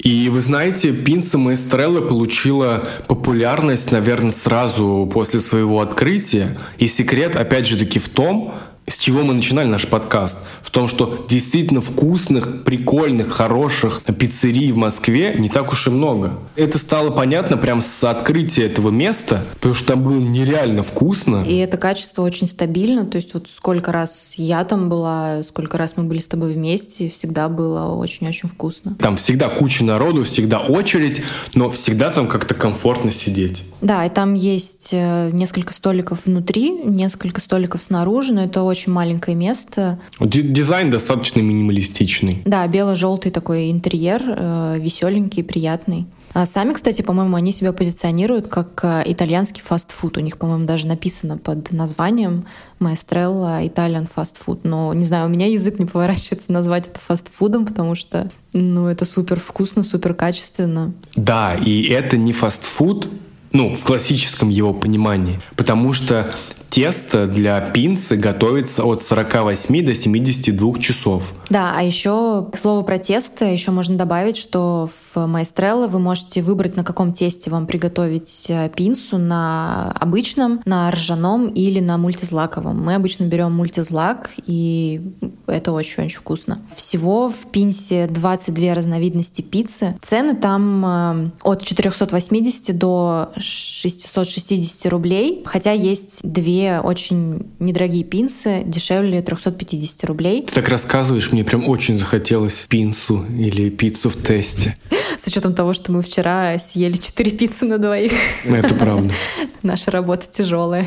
И 0.04 0.28
вы 0.28 0.42
знаете, 0.42 0.92
пинца 0.92 1.38
Маэстрелла 1.38 2.02
получила 2.02 2.86
популярность, 3.08 3.90
наверное, 3.90 4.32
сразу 4.32 5.08
после 5.10 5.40
своего 5.40 5.80
открытия. 5.80 6.58
И 6.78 6.88
секрет, 6.88 7.36
опять 7.36 7.66
же 7.66 7.78
таки, 7.78 7.98
в 7.98 8.10
том, 8.10 8.52
с 8.86 8.98
чего 8.98 9.22
мы 9.22 9.34
начинали 9.34 9.66
наш 9.66 9.86
подкаст? 9.86 10.38
В 10.62 10.70
том, 10.70 10.88
что 10.88 11.24
действительно 11.28 11.80
вкусных, 11.80 12.64
прикольных, 12.64 13.32
хороших 13.32 14.02
пиццерий 14.02 14.72
в 14.72 14.76
Москве 14.76 15.34
не 15.38 15.48
так 15.48 15.72
уж 15.72 15.86
и 15.86 15.90
много. 15.90 16.38
Это 16.56 16.78
стало 16.78 17.10
понятно 17.10 17.56
прям 17.56 17.80
с 17.80 18.04
открытия 18.04 18.64
этого 18.64 18.90
места, 18.90 19.44
потому 19.54 19.74
что 19.74 19.86
там 19.86 20.02
было 20.02 20.18
нереально 20.18 20.82
вкусно. 20.82 21.44
И 21.46 21.56
это 21.56 21.76
качество 21.76 22.22
очень 22.22 22.46
стабильно. 22.46 23.06
То 23.06 23.16
есть 23.16 23.34
вот 23.34 23.48
сколько 23.54 23.92
раз 23.92 24.34
я 24.36 24.64
там 24.64 24.88
была, 24.88 25.42
сколько 25.44 25.78
раз 25.78 25.94
мы 25.96 26.04
были 26.04 26.18
с 26.18 26.26
тобой 26.26 26.52
вместе, 26.52 27.08
всегда 27.08 27.48
было 27.48 27.94
очень-очень 27.94 28.48
вкусно. 28.48 28.96
Там 28.98 29.16
всегда 29.16 29.48
куча 29.48 29.84
народу, 29.84 30.24
всегда 30.24 30.58
очередь, 30.58 31.22
но 31.54 31.70
всегда 31.70 32.10
там 32.10 32.26
как-то 32.26 32.54
комфортно 32.54 33.10
сидеть. 33.10 33.62
Да, 33.80 34.04
и 34.04 34.10
там 34.10 34.34
есть 34.34 34.90
э, 34.92 35.30
несколько 35.32 35.72
столиков 35.72 36.24
внутри, 36.24 36.70
несколько 36.70 37.40
столиков 37.40 37.82
снаружи, 37.82 38.32
но 38.32 38.42
это 38.42 38.62
очень 38.62 38.73
маленькое 38.90 39.36
место. 39.36 39.98
Дизайн 40.20 40.90
достаточно 40.90 41.40
минималистичный. 41.40 42.42
Да, 42.44 42.66
бело-желтый 42.66 43.30
такой 43.30 43.70
интерьер, 43.70 44.22
э, 44.26 44.76
веселенький, 44.78 45.44
приятный. 45.44 46.06
А 46.34 46.46
сами, 46.46 46.72
кстати, 46.72 47.00
по-моему, 47.02 47.36
они 47.36 47.52
себя 47.52 47.72
позиционируют 47.72 48.48
как 48.48 48.80
э, 48.82 49.04
итальянский 49.06 49.62
фастфуд. 49.62 50.16
У 50.16 50.20
них, 50.20 50.36
по-моему, 50.36 50.66
даже 50.66 50.88
написано 50.88 51.38
под 51.38 51.70
названием 51.70 52.46
Маэстрелла 52.80 53.62
Italian 53.62 54.08
фастфуд. 54.12 54.64
Но, 54.64 54.92
не 54.94 55.04
знаю, 55.04 55.26
у 55.26 55.28
меня 55.28 55.46
язык 55.46 55.78
не 55.78 55.86
поворачивается 55.86 56.52
назвать 56.52 56.88
это 56.88 56.98
фастфудом, 56.98 57.64
потому 57.66 57.94
что, 57.94 58.32
ну, 58.52 58.88
это 58.88 59.04
супер 59.04 59.38
вкусно, 59.38 59.84
супер 59.84 60.14
качественно. 60.14 60.92
Да, 61.14 61.54
и 61.54 61.84
это 61.84 62.16
не 62.16 62.32
фастфуд, 62.32 63.08
ну, 63.52 63.72
в 63.72 63.84
классическом 63.84 64.48
его 64.48 64.74
понимании, 64.74 65.40
потому 65.54 65.92
что 65.92 66.34
Тесто 66.74 67.28
для 67.28 67.60
пинцы 67.60 68.16
готовится 68.16 68.82
от 68.82 69.00
48 69.00 69.84
до 69.84 69.94
72 69.94 70.78
часов. 70.80 71.32
Да, 71.48 71.72
а 71.76 71.84
еще, 71.84 72.48
к 72.52 72.56
слову 72.56 72.82
про 72.82 72.98
тесто, 72.98 73.44
еще 73.44 73.70
можно 73.70 73.96
добавить, 73.96 74.36
что 74.36 74.88
в 75.14 75.26
Маэстрелло 75.28 75.86
вы 75.86 76.00
можете 76.00 76.42
выбрать, 76.42 76.74
на 76.74 76.82
каком 76.82 77.12
тесте 77.12 77.48
вам 77.48 77.68
приготовить 77.68 78.46
э, 78.48 78.68
пинцу, 78.74 79.18
на 79.18 79.92
обычном, 80.00 80.62
на 80.64 80.90
ржаном 80.90 81.46
или 81.46 81.78
на 81.78 81.96
мультизлаковом. 81.96 82.84
Мы 82.84 82.96
обычно 82.96 83.22
берем 83.22 83.52
мультизлак, 83.52 84.32
и 84.44 85.00
это 85.46 85.70
очень-очень 85.70 86.18
вкусно. 86.18 86.60
Всего 86.74 87.28
в 87.28 87.52
пинсе 87.52 88.08
22 88.08 88.74
разновидности 88.74 89.42
пиццы. 89.42 89.96
Цены 90.02 90.34
там 90.34 90.84
э, 90.84 91.30
от 91.44 91.62
480 91.62 92.76
до 92.76 93.30
660 93.36 94.90
рублей, 94.90 95.44
хотя 95.46 95.70
есть 95.70 96.18
две 96.24 96.63
очень 96.84 97.46
недорогие 97.58 98.04
пинсы, 98.04 98.62
дешевле 98.64 99.22
350 99.22 100.04
рублей. 100.04 100.42
Ты 100.42 100.54
так 100.54 100.68
рассказываешь, 100.68 101.32
мне 101.32 101.44
прям 101.44 101.68
очень 101.68 101.98
захотелось 101.98 102.66
пинсу 102.68 103.24
или 103.36 103.70
пиццу 103.70 104.10
в 104.10 104.16
тесте. 104.16 104.76
С 105.18 105.26
учетом 105.26 105.54
того, 105.54 105.72
что 105.72 105.92
мы 105.92 106.02
вчера 106.02 106.58
съели 106.58 106.94
4 106.94 107.30
пиццы 107.32 107.64
на 107.66 107.78
двоих. 107.78 108.12
Это 108.44 108.74
правда. 108.74 109.12
Наша 109.62 109.90
работа 109.90 110.26
тяжелая. 110.30 110.86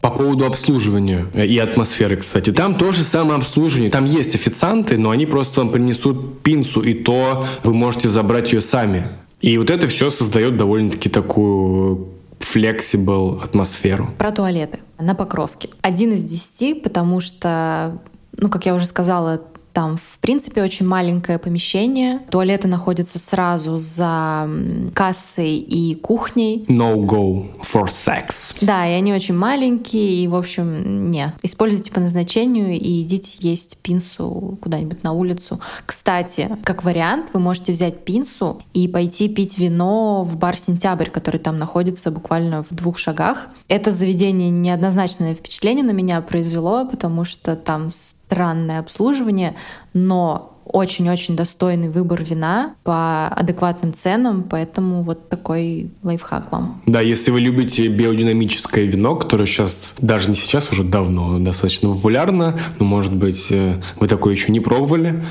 По 0.00 0.10
поводу 0.10 0.46
обслуживания 0.46 1.26
и 1.34 1.58
атмосферы, 1.58 2.16
кстати. 2.16 2.52
Там 2.52 2.76
то 2.76 2.92
же 2.92 3.02
самое 3.02 3.38
обслуживание. 3.38 3.90
Там 3.90 4.04
есть 4.04 4.34
официанты, 4.34 4.96
но 4.96 5.10
они 5.10 5.26
просто 5.26 5.60
вам 5.60 5.70
принесут 5.70 6.40
пинцу, 6.42 6.82
и 6.82 6.94
то 6.94 7.46
вы 7.64 7.74
можете 7.74 8.08
забрать 8.08 8.52
ее 8.52 8.60
сами. 8.60 9.08
И 9.40 9.58
вот 9.58 9.70
это 9.70 9.88
все 9.88 10.10
создает 10.10 10.56
довольно-таки 10.56 11.08
такую 11.08 12.08
flexible 12.54 13.42
атмосферу. 13.42 14.10
Про 14.18 14.32
туалеты 14.32 14.80
на 14.98 15.14
Покровке. 15.14 15.68
Один 15.82 16.12
из 16.12 16.24
десяти, 16.24 16.74
потому 16.74 17.20
что, 17.20 17.98
ну, 18.36 18.48
как 18.48 18.66
я 18.66 18.74
уже 18.74 18.86
сказала, 18.86 19.42
там, 19.78 19.96
в 19.96 20.18
принципе, 20.18 20.64
очень 20.64 20.88
маленькое 20.88 21.38
помещение. 21.38 22.18
Туалеты 22.32 22.66
находятся 22.66 23.20
сразу 23.20 23.78
за 23.78 24.50
кассой 24.92 25.54
и 25.54 25.94
кухней. 25.94 26.64
No 26.66 26.96
go 26.96 27.46
for 27.62 27.86
sex. 27.86 28.56
Да, 28.60 28.84
и 28.88 28.90
они 28.94 29.14
очень 29.14 29.36
маленькие, 29.36 30.24
и, 30.24 30.26
в 30.26 30.34
общем, 30.34 31.12
не. 31.12 31.32
Используйте 31.44 31.92
по 31.92 32.00
назначению 32.00 32.72
и 32.72 33.02
идите 33.02 33.36
есть 33.38 33.76
пинсу 33.76 34.58
куда-нибудь 34.60 35.04
на 35.04 35.12
улицу. 35.12 35.60
Кстати, 35.86 36.50
как 36.64 36.82
вариант, 36.82 37.28
вы 37.32 37.38
можете 37.38 37.70
взять 37.70 38.04
пинсу 38.04 38.60
и 38.74 38.88
пойти 38.88 39.28
пить 39.28 39.58
вино 39.58 40.24
в 40.24 40.38
бар 40.38 40.56
«Сентябрь», 40.56 41.08
который 41.08 41.38
там 41.38 41.56
находится 41.56 42.10
буквально 42.10 42.64
в 42.64 42.70
двух 42.72 42.98
шагах. 42.98 43.46
Это 43.68 43.92
заведение 43.92 44.50
неоднозначное 44.50 45.36
впечатление 45.36 45.84
на 45.84 45.92
меня 45.92 46.20
произвело, 46.20 46.84
потому 46.84 47.24
что 47.24 47.54
там 47.54 47.92
странное 48.28 48.80
обслуживание, 48.80 49.54
но 49.94 50.54
очень-очень 50.70 51.34
достойный 51.34 51.88
выбор 51.88 52.22
вина 52.22 52.74
по 52.82 53.28
адекватным 53.28 53.94
ценам, 53.94 54.42
поэтому 54.42 55.02
вот 55.02 55.30
такой 55.30 55.90
лайфхак 56.02 56.52
вам. 56.52 56.82
Да, 56.84 57.00
если 57.00 57.30
вы 57.30 57.40
любите 57.40 57.88
биодинамическое 57.88 58.84
вино, 58.84 59.16
которое 59.16 59.46
сейчас, 59.46 59.94
даже 59.98 60.28
не 60.28 60.34
сейчас, 60.34 60.70
уже 60.70 60.84
давно 60.84 61.38
достаточно 61.38 61.88
популярно, 61.88 62.58
но, 62.78 62.84
может 62.84 63.14
быть, 63.14 63.46
э, 63.50 63.80
вы 63.98 64.08
такое 64.08 64.34
еще 64.34 64.52
не 64.52 64.60
пробовали, 64.60 65.24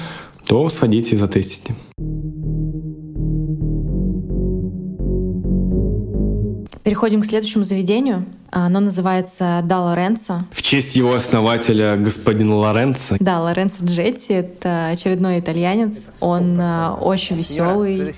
то 0.47 0.67
сходите 0.69 1.15
и 1.15 1.19
затестите. 1.19 1.75
Переходим 6.87 7.21
к 7.21 7.25
следующему 7.25 7.65
заведению. 7.65 8.23
Оно 8.49 8.79
называется 8.79 9.59
Да 9.65 9.81
Лоренцо. 9.81 10.45
В 10.53 10.61
честь 10.61 10.95
его 10.95 11.15
основателя, 11.15 11.97
господина 11.97 12.55
Лоренцо. 12.55 13.17
Да, 13.19 13.41
Лоренцо 13.41 13.83
Джетти— 13.83 14.31
это 14.35 14.87
очередной 14.87 15.41
итальянец. 15.41 16.07
Он 16.21 16.57
э, 16.57 16.91
очень 16.91 17.35
веселый. 17.35 18.15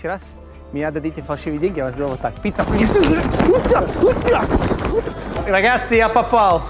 Mi 0.71 0.83
ha 0.83 0.91
detto 0.91 1.23
falscivi 1.23 1.57
деньги, 1.57 1.79
я 1.79 1.85
вас 1.85 1.95
сделал 1.95 2.15
так. 2.21 2.39
Пицца. 2.43 2.63
Ragazzi, 5.47 5.95
я 5.95 6.09
попал. 6.09 6.61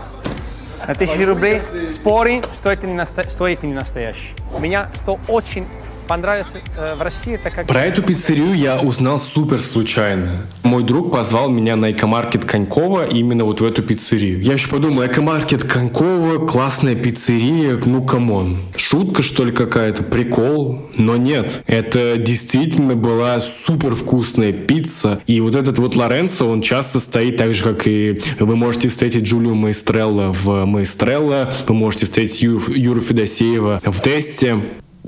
На 0.87 0.95
тысячу 0.95 1.25
рублей 1.25 1.59
спори 1.91 2.41
стоит 2.53 2.81
не, 2.83 2.93
насто... 2.93 3.29
стоит 3.29 3.63
не 3.63 3.73
настоящий. 3.73 4.33
У 4.55 4.59
меня 4.61 4.87
что 4.95 5.19
очень 5.27 5.65
понравилось 6.09 6.47
э, 6.75 6.95
в 6.95 7.01
России, 7.03 7.35
это 7.35 7.51
как... 7.51 7.67
Про 7.67 7.85
эту 7.85 8.01
пиццерию 8.01 8.55
я 8.55 8.79
узнал 8.79 9.19
супер 9.19 9.61
случайно. 9.61 10.41
Мой 10.63 10.83
друг 10.83 11.11
позвал 11.11 11.49
меня 11.49 11.75
на 11.75 11.91
экомаркет 11.91 12.45
Конькова 12.45 13.05
именно 13.05 13.45
вот 13.45 13.61
в 13.61 13.63
эту 13.63 13.83
пиццерию. 13.83 14.41
Я 14.41 14.53
еще 14.53 14.69
подумал, 14.69 15.05
экомаркет 15.05 15.63
Конькова, 15.63 16.47
классная 16.47 16.95
пиццерия, 16.95 17.79
ну 17.85 18.03
камон. 18.03 18.57
Шутка 18.75 19.21
что 19.21 19.43
ли 19.45 19.51
какая-то, 19.51 20.03
прикол? 20.03 20.89
Но 20.95 21.15
нет, 21.15 21.61
это 21.67 22.17
действительно 22.17 22.95
была 22.95 23.39
супер 23.39 23.93
вкусная 23.93 24.51
пицца. 24.51 25.21
И 25.27 25.39
вот 25.41 25.55
этот 25.55 25.77
вот 25.77 25.95
Лоренцо, 25.95 26.49
он 26.49 26.63
часто 26.63 26.99
стоит 26.99 27.37
так 27.37 27.53
же, 27.53 27.63
как 27.63 27.87
и 27.87 28.19
вы 28.39 28.55
можете 28.55 28.89
встретить 28.89 29.25
Джулию 29.25 29.53
Маэстрелло 29.53 30.33
в 30.33 30.65
Маэстрелло, 30.65 31.53
вы 31.67 31.75
можете 31.75 32.07
встретить 32.07 32.41
Юру 32.41 32.99
Федосеева 32.99 33.79
в 33.85 34.01
тесте. 34.01 34.59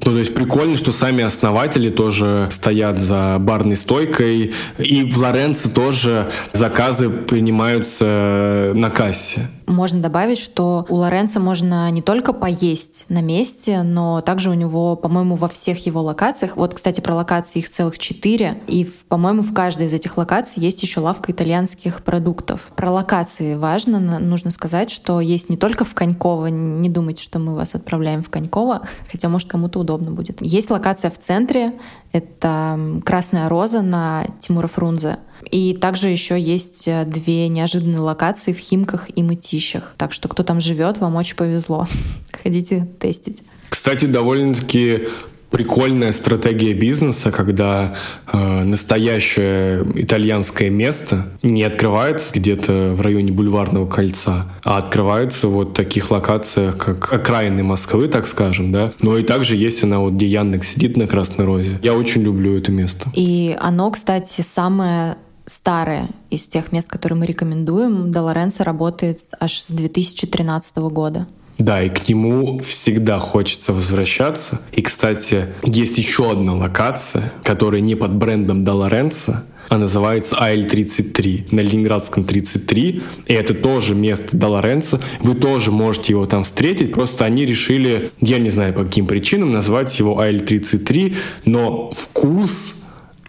Ну, 0.03 0.13
то 0.13 0.17
есть 0.17 0.33
прикольно, 0.33 0.77
что 0.77 0.91
сами 0.91 1.23
основатели 1.23 1.89
тоже 1.89 2.47
стоят 2.51 2.99
за 2.99 3.37
барной 3.39 3.75
стойкой, 3.75 4.53
и 4.79 5.03
в 5.03 5.17
Лоренцо 5.17 5.69
тоже 5.69 6.31
заказы 6.53 7.09
принимаются 7.09 8.71
на 8.73 8.89
кассе. 8.89 9.47
Можно 9.71 10.01
добавить, 10.01 10.38
что 10.38 10.86
у 10.89 10.95
Лоренца 10.95 11.39
можно 11.39 11.89
не 11.91 12.01
только 12.01 12.34
поесть 12.34 13.05
на 13.07 13.21
месте, 13.21 13.84
но 13.84 14.19
также 14.19 14.49
у 14.49 14.53
него, 14.53 14.97
по-моему, 14.97 15.36
во 15.36 15.47
всех 15.47 15.86
его 15.86 16.01
локациях, 16.01 16.57
вот, 16.57 16.73
кстати, 16.73 16.99
про 16.99 17.15
локации 17.15 17.60
их 17.60 17.69
целых 17.69 17.97
четыре, 17.97 18.62
и, 18.67 18.86
по-моему, 19.07 19.41
в 19.41 19.53
каждой 19.53 19.88
из 19.88 19.93
этих 19.93 20.17
локаций 20.17 20.62
есть 20.62 20.84
еще 20.84 20.99
лавка 20.99 21.31
итальянских 21.31 22.03
продуктов. 22.03 22.71
Про 22.75 22.91
локации 22.91 23.55
важно, 23.55 23.99
нужно 24.19 24.51
сказать, 24.51 24.91
что 24.91 25.21
есть 25.21 25.49
не 25.49 25.55
только 25.55 25.86
в 25.86 25.93
Коньково, 25.93 26.47
не 26.47 26.89
думайте, 26.89 27.23
что 27.23 27.39
мы 27.39 27.55
вас 27.55 27.73
отправляем 27.73 28.23
в 28.23 28.29
Коньково, 28.29 28.81
хотя, 29.12 29.29
может, 29.29 29.49
кому-то 29.49 29.79
удобно 29.79 30.12
будет. 30.12 30.41
Есть 30.41 30.69
локация 30.69 31.10
в 31.10 31.17
центре, 31.17 31.79
это 32.12 32.77
Красная 33.05 33.47
Роза 33.47 33.81
на 33.81 34.25
Тимура 34.39 34.67
Фрунзе. 34.67 35.19
И 35.49 35.73
также 35.73 36.10
еще 36.10 36.39
есть 36.39 36.88
э, 36.88 37.06
две 37.06 37.47
неожиданные 37.47 37.99
локации 37.99 38.54
в 38.54 38.60
Химках 38.60 39.08
и 39.15 39.23
Мытищах. 39.23 39.93
Так 39.97 40.13
что 40.13 40.27
кто 40.27 40.43
там 40.43 40.62
живет, 40.62 40.99
вам 40.99 41.15
очень 41.15 41.36
повезло. 41.36 41.88
Ходите 42.43 42.88
тестить. 42.99 43.43
Кстати, 43.69 44.06
довольно-таки 44.06 45.08
прикольная 45.51 46.13
стратегия 46.13 46.73
бизнеса, 46.73 47.32
когда 47.32 47.93
э, 48.32 48.63
настоящее 48.63 49.86
итальянское 49.95 50.69
место 50.69 51.27
не 51.43 51.63
открывается 51.63 52.32
где-то 52.34 52.93
в 52.95 53.01
районе 53.01 53.32
Бульварного 53.32 53.86
кольца, 53.86 54.45
а 54.63 54.77
открывается 54.77 55.47
вот 55.47 55.71
в 55.71 55.73
таких 55.73 56.10
локациях, 56.10 56.77
как 56.77 57.13
окраины 57.13 57.63
Москвы, 57.63 58.08
так 58.08 58.25
скажем, 58.27 58.71
да. 58.71 58.91
Но 59.01 59.17
и 59.17 59.23
также 59.23 59.56
есть 59.56 59.84
она 59.84 59.99
вот, 59.99 60.13
где 60.13 60.27
Яндекс 60.27 60.69
сидит 60.69 60.97
на 60.97 61.06
Красной 61.06 61.45
Розе. 61.45 61.80
Я 61.84 61.93
очень 61.93 62.23
люблю 62.23 62.58
это 62.58 62.71
место. 62.71 63.12
И 63.13 63.56
оно, 63.60 63.91
кстати, 63.91 64.41
самое 64.41 65.17
старое 65.51 66.09
из 66.29 66.47
тех 66.47 66.71
мест, 66.71 66.89
которые 66.89 67.19
мы 67.19 67.25
рекомендуем. 67.25 68.11
До 68.11 68.21
Лоренцо 68.21 68.63
работает 68.63 69.19
аж 69.39 69.59
с 69.59 69.69
2013 69.69 70.77
года. 70.77 71.27
Да, 71.57 71.83
и 71.83 71.89
к 71.89 72.07
нему 72.09 72.59
всегда 72.59 73.19
хочется 73.19 73.73
возвращаться. 73.73 74.59
И, 74.71 74.81
кстати, 74.81 75.47
есть 75.63 75.97
еще 75.97 76.31
одна 76.31 76.55
локация, 76.55 77.33
которая 77.43 77.81
не 77.81 77.95
под 77.95 78.13
брендом 78.13 78.63
До 78.63 78.73
Лоренцо, 78.73 79.43
а 79.69 79.77
называется 79.77 80.37
АЛ-33 80.37 81.55
на 81.55 81.59
Ленинградском 81.59 82.23
33. 82.23 83.03
И 83.27 83.33
это 83.33 83.53
тоже 83.53 83.93
место 83.93 84.35
До 84.35 84.47
Лоренцо. 84.47 84.99
Вы 85.19 85.35
тоже 85.35 85.71
можете 85.71 86.13
его 86.13 86.25
там 86.25 86.45
встретить. 86.45 86.93
Просто 86.93 87.25
они 87.25 87.45
решили, 87.45 88.11
я 88.19 88.39
не 88.39 88.49
знаю 88.49 88.73
по 88.73 88.83
каким 88.83 89.05
причинам, 89.05 89.51
назвать 89.51 89.97
его 89.99 90.19
АЛ-33, 90.19 91.15
но 91.45 91.91
вкус 91.91 92.80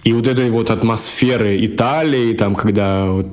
и 0.04 0.12
вот 0.12 0.26
этой 0.26 0.50
вот 0.50 0.70
атмосферы 0.70 1.64
Италии, 1.64 2.34
там, 2.34 2.54
когда 2.54 3.06
вот, 3.06 3.26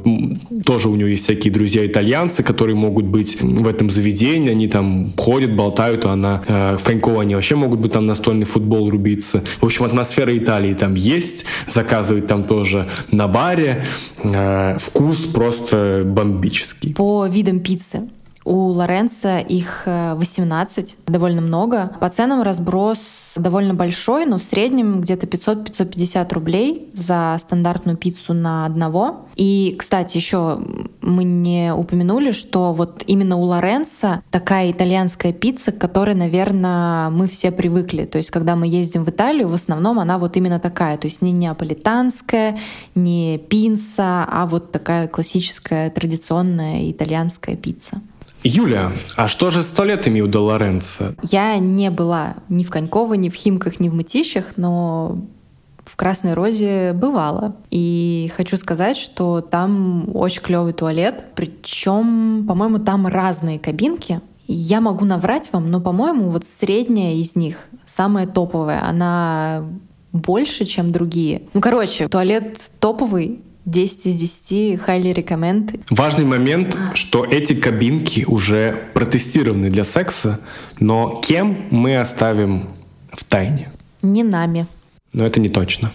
тоже 0.65 0.89
у 0.89 0.95
него 0.95 1.09
есть 1.09 1.23
всякие 1.23 1.51
друзья 1.51 1.85
итальянцы, 1.85 2.43
которые 2.43 2.75
могут 2.75 3.05
быть 3.05 3.41
в 3.41 3.67
этом 3.67 3.89
заведении, 3.89 4.51
они 4.51 4.67
там 4.67 5.11
ходят, 5.17 5.55
болтают, 5.55 6.05
а 6.05 6.11
она 6.11 6.43
э, 6.45 6.77
в 6.77 6.83
Коньково 6.83 7.23
они 7.23 7.33
вообще 7.33 7.55
могут 7.55 7.79
быть 7.79 7.93
там 7.93 8.05
настольный 8.05 8.45
футбол 8.45 8.89
рубиться. 8.89 9.43
В 9.59 9.65
общем, 9.65 9.85
атмосфера 9.85 10.37
Италии 10.37 10.73
там 10.75 10.93
есть, 10.93 11.45
заказывать 11.67 12.27
там 12.27 12.43
тоже 12.43 12.87
на 13.11 13.27
баре. 13.27 13.85
Э, 14.23 14.77
вкус 14.79 15.25
просто 15.25 16.03
бомбический. 16.05 16.93
По 16.93 17.25
видам 17.25 17.61
пиццы. 17.61 18.09
У 18.49 18.69
Лоренца 18.69 19.37
их 19.37 19.83
18, 19.85 20.93
э, 20.93 21.11
довольно 21.11 21.39
много. 21.39 21.91
По 21.99 22.09
ценам 22.09 22.41
разброс 22.41 23.33
довольно 23.35 23.75
большой, 23.75 24.25
но 24.25 24.39
в 24.39 24.43
среднем 24.43 25.01
где-то 25.01 25.27
500-550 25.27 26.33
рублей 26.33 26.89
за 26.93 27.37
стандартную 27.39 27.95
пиццу 27.95 28.33
на 28.33 28.65
одного. 28.65 29.27
И, 29.35 29.75
кстати, 29.77 30.17
еще 30.17 30.59
мы 31.01 31.25
не 31.25 31.71
упомянули, 31.71 32.31
что 32.31 32.73
вот 32.73 33.03
именно 33.05 33.37
у 33.37 33.43
Лоренца 33.43 34.23
такая 34.31 34.71
итальянская 34.71 35.31
пицца, 35.31 35.71
к 35.71 35.77
которой, 35.77 36.15
наверное, 36.15 37.11
мы 37.11 37.27
все 37.27 37.51
привыкли. 37.51 38.05
То 38.05 38.17
есть, 38.17 38.31
когда 38.31 38.55
мы 38.55 38.65
ездим 38.65 39.03
в 39.05 39.09
Италию, 39.11 39.47
в 39.47 39.53
основном 39.53 39.99
она 39.99 40.17
вот 40.17 40.35
именно 40.37 40.59
такая. 40.59 40.97
То 40.97 41.05
есть 41.05 41.21
не 41.21 41.33
неаполитанская, 41.33 42.57
не 42.95 43.37
пинца, 43.37 44.25
а 44.27 44.47
вот 44.47 44.71
такая 44.71 45.07
классическая, 45.07 45.91
традиционная 45.91 46.89
итальянская 46.89 47.55
пицца. 47.55 48.01
Юля, 48.43 48.91
а 49.15 49.27
что 49.27 49.51
же 49.51 49.63
с 49.63 49.67
туалетами 49.67 50.21
у 50.21 50.27
Долоренца? 50.27 51.15
Я 51.23 51.57
не 51.57 51.89
была 51.89 52.35
ни 52.47 52.63
в 52.63 52.69
Коньково, 52.69 53.15
ни 53.15 53.29
в 53.29 53.33
Химках, 53.33 53.79
ни 53.79 53.89
в 53.89 53.93
Мытищах, 53.93 54.53
но 54.55 55.17
в 55.85 55.95
Красной 55.95 56.33
Розе 56.33 56.93
бывала. 56.93 57.55
И 57.69 58.31
хочу 58.35 58.57
сказать, 58.57 58.95
что 58.95 59.41
там 59.41 60.09
очень 60.13 60.41
клевый 60.41 60.73
туалет. 60.73 61.25
Причем, 61.35 62.45
по-моему, 62.47 62.79
там 62.79 63.07
разные 63.07 63.59
кабинки. 63.59 64.21
Я 64.47 64.81
могу 64.81 65.05
наврать 65.05 65.49
вам, 65.51 65.69
но, 65.69 65.81
по-моему, 65.81 66.29
вот 66.29 66.45
средняя 66.45 67.13
из 67.13 67.35
них, 67.35 67.67
самая 67.85 68.25
топовая, 68.25 68.83
она 68.83 69.63
больше, 70.11 70.65
чем 70.65 70.91
другие. 70.91 71.43
Ну, 71.53 71.61
короче, 71.61 72.07
туалет 72.07 72.59
топовый, 72.79 73.41
10 73.69 74.07
из 74.07 74.15
10, 74.19 74.79
highly 74.87 75.13
recommend. 75.13 75.79
Важный 75.89 76.25
момент, 76.25 76.77
что 76.95 77.23
эти 77.23 77.53
кабинки 77.53 78.25
уже 78.27 78.89
протестированы 78.93 79.69
для 79.69 79.83
секса, 79.83 80.39
но 80.79 81.21
кем 81.23 81.67
мы 81.69 81.97
оставим 81.97 82.69
в 83.11 83.23
тайне? 83.23 83.69
Не 84.01 84.23
нами. 84.23 84.65
Но 85.13 85.25
это 85.25 85.39
не 85.39 85.49
точно. 85.49 85.91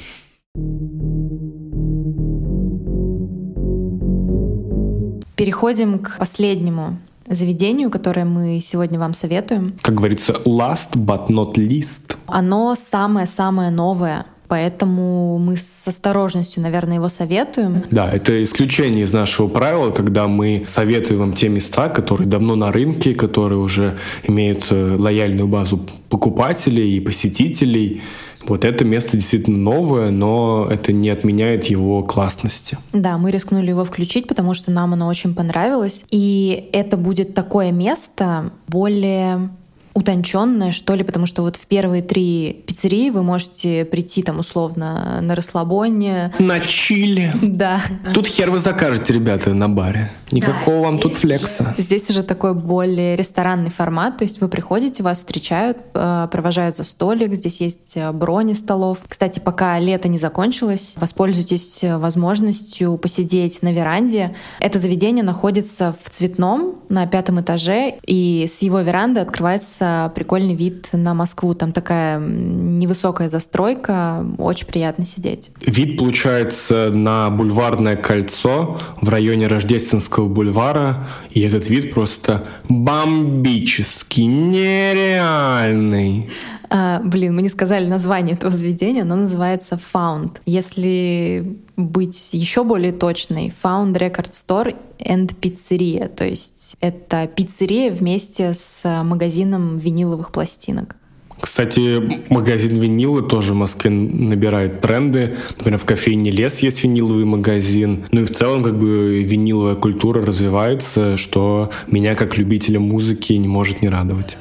Переходим 5.36 5.98
к 5.98 6.18
последнему 6.18 6.98
заведению, 7.28 7.90
которое 7.90 8.24
мы 8.24 8.60
сегодня 8.60 9.00
вам 9.00 9.14
советуем. 9.14 9.74
Как 9.82 9.94
говорится, 9.94 10.34
last 10.44 10.92
but 10.94 11.28
not 11.28 11.54
least. 11.54 12.16
Оно 12.26 12.76
самое-самое 12.76 13.70
новое 13.70 14.26
поэтому 14.48 15.38
мы 15.38 15.56
с 15.56 15.86
осторожностью, 15.88 16.62
наверное, 16.62 16.96
его 16.96 17.08
советуем. 17.08 17.84
Да, 17.90 18.10
это 18.10 18.42
исключение 18.42 19.02
из 19.02 19.12
нашего 19.12 19.48
правила, 19.48 19.90
когда 19.90 20.28
мы 20.28 20.64
советуем 20.66 21.20
вам 21.20 21.32
те 21.34 21.48
места, 21.48 21.88
которые 21.88 22.28
давно 22.28 22.56
на 22.56 22.72
рынке, 22.72 23.14
которые 23.14 23.58
уже 23.58 23.96
имеют 24.22 24.66
э, 24.70 24.96
лояльную 24.98 25.48
базу 25.48 25.80
покупателей 26.08 26.96
и 26.96 27.00
посетителей. 27.00 28.02
Вот 28.46 28.64
это 28.64 28.84
место 28.84 29.16
действительно 29.16 29.56
новое, 29.56 30.10
но 30.10 30.68
это 30.70 30.92
не 30.92 31.08
отменяет 31.08 31.64
его 31.64 32.02
классности. 32.02 32.76
Да, 32.92 33.16
мы 33.16 33.30
рискнули 33.30 33.70
его 33.70 33.84
включить, 33.84 34.28
потому 34.28 34.54
что 34.54 34.70
нам 34.70 34.92
оно 34.92 35.06
очень 35.06 35.34
понравилось. 35.34 36.04
И 36.10 36.68
это 36.72 36.96
будет 36.96 37.34
такое 37.34 37.72
место 37.72 38.52
более 38.68 39.50
утонченное, 39.94 40.72
что 40.72 40.94
ли, 40.94 41.04
потому 41.04 41.26
что 41.26 41.42
вот 41.42 41.56
в 41.56 41.66
первые 41.66 42.02
три 42.02 42.64
пиццерии 42.66 43.10
вы 43.10 43.22
можете 43.22 43.84
прийти 43.84 44.22
там 44.22 44.40
условно 44.40 45.20
на 45.22 45.34
расслабоне. 45.36 46.32
На 46.40 46.58
чили. 46.60 47.32
Да. 47.42 47.80
Тут 48.12 48.26
хер 48.26 48.50
вы 48.50 48.58
закажете, 48.58 49.14
ребята, 49.14 49.54
на 49.54 49.68
баре. 49.68 50.12
Никакого 50.32 50.78
да, 50.78 50.82
вам 50.82 50.98
тут 50.98 51.14
флекса. 51.14 51.74
Уже, 51.74 51.82
здесь 51.82 52.10
уже 52.10 52.24
такой 52.24 52.54
более 52.54 53.14
ресторанный 53.14 53.70
формат, 53.70 54.18
то 54.18 54.24
есть 54.24 54.40
вы 54.40 54.48
приходите, 54.48 55.04
вас 55.04 55.18
встречают, 55.18 55.78
э, 55.94 56.28
провожают 56.30 56.76
за 56.76 56.82
столик, 56.82 57.32
здесь 57.34 57.60
есть 57.60 57.96
э, 57.96 58.10
брони 58.10 58.54
столов. 58.54 59.04
Кстати, 59.06 59.38
пока 59.38 59.78
лето 59.78 60.08
не 60.08 60.18
закончилось, 60.18 60.94
воспользуйтесь 60.96 61.84
э, 61.84 61.98
возможностью 61.98 62.96
посидеть 62.98 63.62
на 63.62 63.72
веранде. 63.72 64.34
Это 64.58 64.80
заведение 64.80 65.22
находится 65.22 65.94
в 66.02 66.10
Цветном 66.10 66.80
на 66.88 67.06
пятом 67.06 67.40
этаже, 67.40 67.94
и 68.04 68.46
с 68.48 68.62
его 68.62 68.80
веранды 68.80 69.20
открывается 69.20 69.83
открывается 69.84 70.12
прикольный 70.14 70.54
вид 70.54 70.88
на 70.92 71.14
Москву. 71.14 71.54
Там 71.54 71.72
такая 71.72 72.18
невысокая 72.18 73.28
застройка, 73.28 74.24
очень 74.38 74.66
приятно 74.66 75.04
сидеть. 75.04 75.50
Вид 75.60 75.98
получается 75.98 76.90
на 76.92 77.30
бульварное 77.30 77.96
кольцо 77.96 78.80
в 79.00 79.08
районе 79.08 79.46
Рождественского 79.46 80.28
бульвара, 80.28 81.06
и 81.30 81.40
этот 81.40 81.68
вид 81.68 81.92
просто 81.92 82.44
бомбический, 82.68 84.26
нереальный. 84.26 86.28
А, 86.70 87.00
блин, 87.04 87.34
мы 87.34 87.42
не 87.42 87.48
сказали 87.48 87.86
название 87.86 88.34
этого 88.34 88.50
заведения, 88.50 89.02
оно 89.02 89.16
называется 89.16 89.78
Found. 89.92 90.38
Если 90.46 91.58
быть 91.76 92.30
еще 92.32 92.64
более 92.64 92.92
точной, 92.92 93.52
Found 93.62 93.94
Record 93.94 94.32
Store 94.32 94.74
and 94.98 95.34
Pizzeria. 95.40 96.08
То 96.08 96.24
есть 96.24 96.76
это 96.80 97.26
пиццерия 97.26 97.90
вместе 97.90 98.54
с 98.54 98.82
магазином 99.04 99.76
виниловых 99.76 100.30
пластинок. 100.32 100.96
Кстати, 101.40 102.22
магазин 102.30 102.80
винила 102.80 103.20
тоже 103.20 103.52
в 103.52 103.56
Москве 103.56 103.90
набирает 103.90 104.80
тренды. 104.80 105.36
Например, 105.58 105.78
в 105.78 105.84
кофейне 105.84 106.30
«Лес» 106.30 106.60
есть 106.60 106.82
виниловый 106.84 107.24
магазин. 107.24 108.04
Ну 108.12 108.22
и 108.22 108.24
в 108.24 108.32
целом 108.32 108.62
как 108.62 108.78
бы 108.78 109.22
виниловая 109.22 109.74
культура 109.74 110.24
развивается, 110.24 111.16
что 111.16 111.70
меня 111.86 112.14
как 112.14 112.38
любителя 112.38 112.80
музыки 112.80 113.32
не 113.34 113.48
может 113.48 113.82
не 113.82 113.88
радовать. 113.88 114.38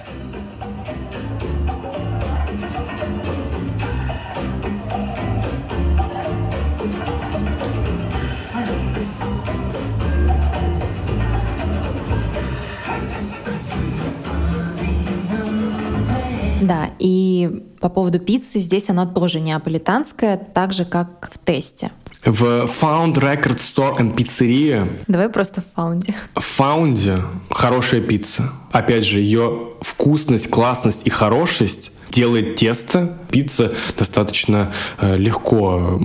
Поводу 17.93 18.19
пиццы, 18.19 18.59
здесь 18.59 18.89
она 18.89 19.05
тоже 19.05 19.39
неаполитанская, 19.39 20.37
так 20.37 20.73
же, 20.73 20.85
как 20.85 21.29
в 21.31 21.37
тесте. 21.37 21.91
В 22.25 22.69
Found 22.81 23.15
Record 23.15 23.59
Store 23.59 23.97
and 23.97 24.15
Pizzeria. 24.15 24.87
Давай 25.07 25.27
просто 25.27 25.61
в 25.61 25.65
Фаунде. 25.75 26.15
В 26.35 26.41
Фаунде 26.41 27.21
хорошая 27.49 27.99
пицца. 27.99 28.49
Опять 28.71 29.05
же, 29.05 29.19
ее 29.19 29.73
вкусность, 29.81 30.49
классность 30.49 31.01
и 31.03 31.09
хорошесть 31.09 31.91
делает 32.13 32.55
тесто. 32.55 33.17
Пицца 33.29 33.73
достаточно 33.97 34.71
э, 34.99 35.17
легко 35.17 35.99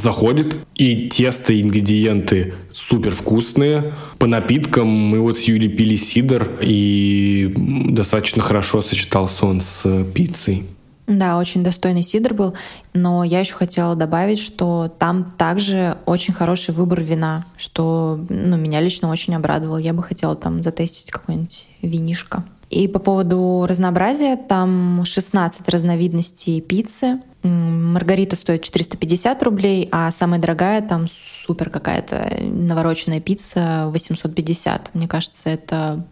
заходит. 0.00 0.58
И 0.76 1.08
тесто, 1.08 1.52
и 1.52 1.62
ингредиенты 1.62 2.54
супер 2.72 3.12
вкусные. 3.12 3.94
По 4.18 4.26
напиткам 4.26 4.86
мы 4.86 5.20
вот 5.20 5.36
с 5.38 5.42
Юлей 5.42 5.68
пили 5.68 5.96
сидр, 5.96 6.48
и 6.60 7.52
достаточно 7.56 8.42
хорошо 8.42 8.82
сочетался 8.82 9.46
он 9.46 9.60
с 9.62 9.80
э, 9.84 10.04
пиццей. 10.14 10.64
Да, 11.06 11.38
очень 11.38 11.62
достойный 11.62 12.02
сидр 12.02 12.34
был, 12.34 12.54
но 12.92 13.22
я 13.22 13.40
еще 13.40 13.54
хотела 13.54 13.94
добавить, 13.94 14.40
что 14.40 14.92
там 14.98 15.34
также 15.38 15.98
очень 16.04 16.34
хороший 16.34 16.74
выбор 16.74 17.00
вина, 17.00 17.44
что 17.56 18.18
ну, 18.28 18.56
меня 18.56 18.80
лично 18.80 19.08
очень 19.10 19.34
обрадовало. 19.36 19.76
Я 19.76 19.92
бы 19.92 20.02
хотела 20.02 20.34
там 20.34 20.62
затестить 20.64 21.12
какое-нибудь 21.12 21.68
винишко. 21.80 22.44
И 22.70 22.88
по 22.88 22.98
поводу 22.98 23.66
разнообразия, 23.68 24.36
там 24.36 25.04
16 25.04 25.68
разновидностей 25.68 26.60
пиццы. 26.60 27.20
Маргарита 27.44 28.34
стоит 28.34 28.62
450 28.62 29.40
рублей, 29.44 29.88
а 29.92 30.10
самая 30.10 30.40
дорогая 30.40 30.82
там 30.82 31.06
супер 31.46 31.70
какая-то 31.70 32.28
навороченная 32.42 33.20
пицца 33.20 33.86
850. 33.90 34.94
Мне 34.94 35.06
кажется, 35.06 35.48
это 35.48 36.04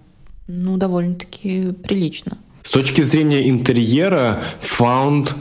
ну, 0.46 0.76
довольно-таки 0.76 1.72
прилично. 1.72 2.38
С 2.64 2.70
точки 2.70 3.02
зрения 3.02 3.48
интерьера, 3.48 4.42
Found 4.78 5.32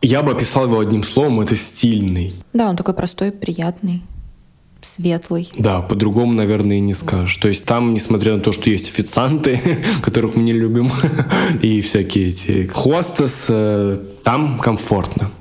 я 0.00 0.22
бы 0.22 0.32
описал 0.32 0.64
его 0.64 0.78
одним 0.78 1.02
словом, 1.02 1.40
это 1.40 1.56
стильный. 1.56 2.32
Да, 2.54 2.70
он 2.70 2.76
такой 2.76 2.94
простой, 2.94 3.32
приятный 3.32 4.02
светлый. 4.80 5.50
Да, 5.58 5.82
по-другому, 5.82 6.32
наверное, 6.32 6.78
и 6.78 6.80
не 6.80 6.94
скажешь. 6.94 7.36
То 7.36 7.48
есть 7.48 7.66
там, 7.66 7.92
несмотря 7.92 8.36
на 8.36 8.40
то, 8.40 8.52
что 8.52 8.70
есть 8.70 8.88
официанты, 8.88 9.60
которых 10.02 10.36
мы 10.36 10.42
не 10.42 10.54
любим, 10.54 10.90
и 11.62 11.82
всякие 11.82 12.28
эти 12.28 12.66
хостес, 12.66 13.46
э, 13.48 13.98
там 14.24 14.58
комфортно. 14.58 15.32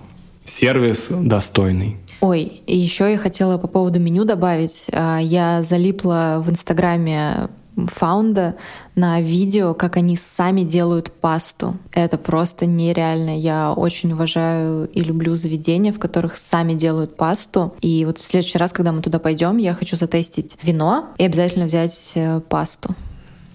Сервис 0.44 1.08
достойный. 1.10 1.98
Ой, 2.20 2.62
и 2.68 2.76
еще 2.76 3.10
я 3.10 3.18
хотела 3.18 3.58
по 3.58 3.68
поводу 3.68 4.00
меню 4.02 4.26
добавить. 4.26 4.88
А, 4.92 5.20
я 5.20 5.62
залипла 5.62 6.44
в 6.46 6.50
Инстаграме 6.50 7.50
фаунда 7.88 8.56
на 8.96 9.22
видео, 9.22 9.74
как 9.74 9.98
они 9.98 10.18
сами 10.18 10.62
делают 10.62 11.12
пасту. 11.12 11.78
Это 11.94 12.18
просто 12.18 12.66
нереально. 12.66 13.38
Я 13.40 13.74
очень 13.74 14.12
уважаю 14.14 14.88
и 14.88 15.02
люблю 15.02 15.36
заведения, 15.36 15.92
в 15.92 16.00
которых 16.00 16.38
сами 16.38 16.74
делают 16.74 17.16
пасту. 17.16 17.74
И 17.82 18.06
вот 18.06 18.18
в 18.18 18.22
следующий 18.22 18.58
раз, 18.58 18.72
когда 18.72 18.92
мы 18.92 19.02
туда 19.02 19.20
пойдем, 19.20 19.58
я 19.58 19.74
хочу 19.74 19.96
затестить 19.96 20.58
вино 20.62 21.10
и 21.18 21.26
обязательно 21.26 21.66
взять 21.66 22.12
э, 22.16 22.42
пасту. 22.42 22.96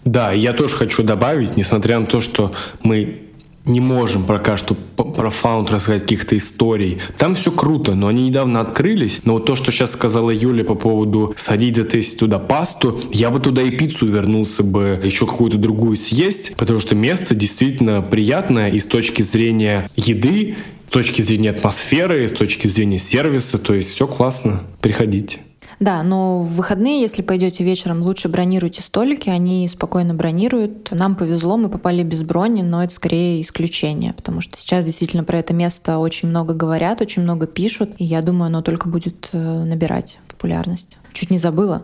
Да, 0.05 0.33
я 0.33 0.53
тоже 0.53 0.75
хочу 0.77 1.03
добавить, 1.03 1.57
несмотря 1.57 1.99
на 1.99 2.07
то, 2.07 2.21
что 2.21 2.53
мы 2.83 3.24
не 3.67 3.81
можем 3.81 4.25
пока 4.25 4.57
что 4.57 4.75
про 4.75 5.31
фаунд 5.31 5.71
рассказать 5.71 6.03
каких-то 6.03 6.37
историй. 6.37 6.99
Там 7.17 7.35
все 7.35 7.51
круто, 7.51 7.95
но 7.95 8.09
они 8.09 8.29
недавно 8.29 8.61
открылись. 8.61 9.21
Но 9.25 9.35
вот 9.35 9.47
то, 9.47 9.57
что 9.57 9.73
сейчас 9.73 9.93
сказала 9.93 10.31
Юля 10.31 10.65
по 10.65 10.75
поводу 10.75 11.35
сходить 11.37 11.77
затестить 11.77 12.19
туда 12.19 12.39
пасту, 12.39 13.01
я 13.13 13.31
бы 13.31 13.41
туда 13.41 13.63
и 13.63 13.71
пиццу 13.71 14.07
вернулся 14.07 14.63
бы 14.63 15.01
еще 15.03 15.27
какую-то 15.27 15.57
другую 15.57 15.97
съесть, 15.97 16.55
потому 16.57 16.81
что 16.81 16.95
место 16.95 17.35
действительно 17.35 18.03
приятное 18.03 18.71
и 18.71 18.79
с 18.79 18.87
точки 18.87 19.23
зрения 19.23 19.91
еды, 19.97 20.57
с 20.89 20.93
точки 20.93 21.23
зрения 21.23 21.51
атмосферы, 21.51 22.29
с 22.29 22.33
точки 22.33 22.69
зрения 22.69 22.99
сервиса, 22.99 23.59
то 23.59 23.75
есть 23.75 23.93
все 23.93 24.07
классно. 24.07 24.63
Приходите. 24.81 25.41
Да, 25.81 26.03
но 26.03 26.39
в 26.41 26.55
выходные, 26.57 27.01
если 27.01 27.23
пойдете 27.23 27.65
вечером, 27.65 28.03
лучше 28.03 28.29
бронируйте 28.29 28.83
столики, 28.83 29.29
они 29.29 29.67
спокойно 29.69 30.15
бронируют. 30.15 30.91
Нам 30.91 31.17
повезло, 31.17 31.57
мы 31.57 31.69
попали 31.69 32.03
без 32.03 32.23
брони, 32.23 32.63
но 32.63 32.83
это 32.83 32.95
скорее 32.95 33.41
исключение, 33.41 34.13
потому 34.13 34.41
что 34.41 34.59
сейчас 34.59 34.85
действительно 34.85 35.25
про 35.25 35.39
это 35.39 35.55
место 35.55 35.99
очень 35.99 36.29
много 36.29 36.55
говорят, 36.55 37.01
очень 37.01 37.23
много 37.23 37.47
пишут, 37.47 37.91
и 37.99 38.05
я 38.05 38.23
думаю, 38.23 38.47
оно 38.47 38.63
только 38.63 38.89
будет 38.89 39.31
э, 39.33 39.39
набирать 39.39 40.19
популярность. 40.29 40.99
Чуть 41.13 41.31
не 41.31 41.39
забыла. 41.39 41.83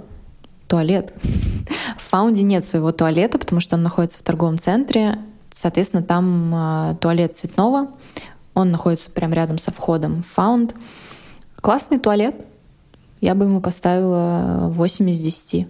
Туалет. 0.69 1.13
В 1.99 2.03
Фаунде 2.03 2.43
нет 2.43 2.65
своего 2.65 2.93
туалета, 2.93 3.39
потому 3.39 3.61
что 3.61 3.77
он 3.77 3.83
находится 3.83 4.19
в 4.19 4.23
торговом 4.23 4.59
центре. 4.59 5.19
Соответственно, 5.51 6.03
там 6.03 6.55
э, 6.55 6.97
туалет 7.01 7.37
цветного. 7.37 7.89
Он 8.55 8.71
находится 8.71 9.11
прямо 9.11 9.35
рядом 9.35 9.59
со 9.59 9.73
входом 9.73 10.23
в 10.23 10.27
Фаунд. 10.27 10.75
Классный 11.61 11.99
туалет, 11.99 12.35
я 13.21 13.35
бы 13.35 13.45
ему 13.45 13.61
поставила 13.61 14.69
8 14.71 15.11
из 15.11 15.19
10. 15.19 15.67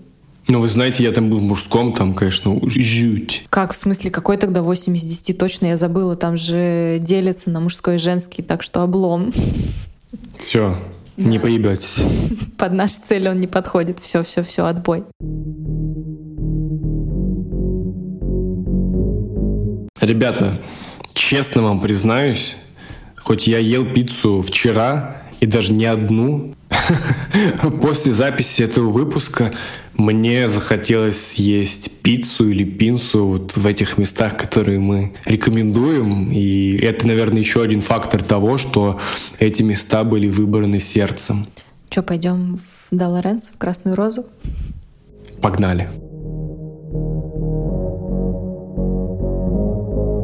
Ну, 0.49 0.61
вы 0.61 0.69
знаете, 0.69 1.05
я 1.05 1.13
там 1.13 1.31
был 1.31 1.39
в 1.39 1.43
мужском, 1.43 1.93
там, 1.93 2.15
конечно, 2.15 2.59
жуть. 2.69 3.45
Как, 3.51 3.73
в 3.73 3.77
смысле, 3.77 4.11
какой 4.11 4.37
тогда 4.37 4.63
8 4.63 4.97
из 4.97 5.05
10? 5.05 5.39
Точно 5.39 5.67
я 5.67 5.77
забыла, 5.77 6.17
там 6.17 6.37
же 6.37 6.99
делится 7.01 7.51
на 7.51 7.61
мужской 7.61 7.97
и 7.97 7.99
женский, 7.99 8.43
так 8.43 8.63
что 8.63 8.83
облом. 8.83 9.33
Все, 10.39 10.77
да. 11.17 11.25
не 11.29 11.39
поебетесь. 11.39 12.03
Под 12.59 12.73
наши 12.73 12.97
цели 12.97 13.29
он 13.29 13.39
не 13.39 13.47
подходит. 13.47 13.99
Все, 14.01 14.23
все, 14.23 14.43
все, 14.43 14.67
отбой. 14.67 15.05
Ребята, 20.01 20.59
честно 21.13 21.63
вам 21.63 21.81
признаюсь, 21.81 22.57
хоть 23.17 23.47
я 23.47 23.59
ел 23.59 23.85
пиццу 23.85 24.41
вчера, 24.41 25.23
и 25.41 25.47
даже 25.47 25.73
не 25.73 25.85
одну. 25.85 26.55
После 27.83 28.13
записи 28.13 28.63
этого 28.63 28.91
выпуска 28.91 29.53
мне 29.95 30.49
захотелось 30.49 31.21
съесть 31.21 31.91
пиццу 32.03 32.49
или 32.49 32.65
пинсу 32.65 33.27
вот 33.27 33.57
в 33.57 33.67
этих 33.67 33.99
местах, 33.99 34.37
которые 34.37 34.79
мы 34.79 35.15
рекомендуем. 35.25 36.31
И 36.31 36.77
это, 36.79 37.07
наверное, 37.07 37.41
еще 37.41 37.63
один 37.63 37.81
фактор 37.81 38.23
того, 38.23 38.59
что 38.59 38.99
эти 39.39 39.63
места 39.63 40.05
были 40.05 40.29
выбраны 40.29 40.81
сердцем. 40.81 41.47
Что, 41.91 42.03
пойдем 42.03 42.59
в 42.59 42.95
Долоренс, 42.95 43.51
в 43.55 43.59
Красную 43.59 43.97
Розу? 43.97 44.27
Погнали. 45.41 45.89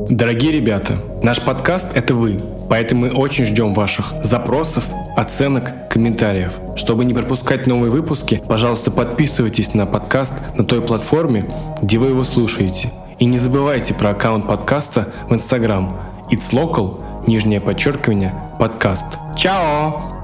Дорогие 0.09 0.53
ребята, 0.53 1.03
наш 1.23 1.41
подкаст— 1.41 1.89
это 1.95 2.15
вы, 2.15 2.41
поэтому 2.71 3.07
мы 3.07 3.13
очень 3.13 3.45
ждем 3.45 3.75
ваших 3.75 4.15
запросов, 4.23 4.85
оценок, 5.17 5.89
комментариев. 5.89 6.53
Чтобы 6.77 7.05
не 7.05 7.15
пропускать 7.15 7.67
новые 7.67 7.91
выпуски, 7.91 8.43
пожалуйста, 8.47 8.91
подписывайтесь 8.91 9.75
на 9.75 9.87
подкаст 9.87 10.33
на 10.55 10.65
той 10.65 10.83
платформе, 10.83 11.51
где 11.83 11.99
вы 11.99 12.09
его 12.09 12.25
слушаете. 12.25 12.93
И 13.19 13.25
не 13.25 13.39
забывайте 13.39 13.95
про 13.95 14.11
аккаунт 14.11 14.47
подкаста 14.47 15.13
в 15.29 15.33
Instagram. 15.33 15.97
It's 16.31 16.53
Local, 16.53 17.27
нижнее 17.27 17.61
подчеркивание, 17.61 18.35
подкаст. 18.59 19.07
Чао! 19.37 20.16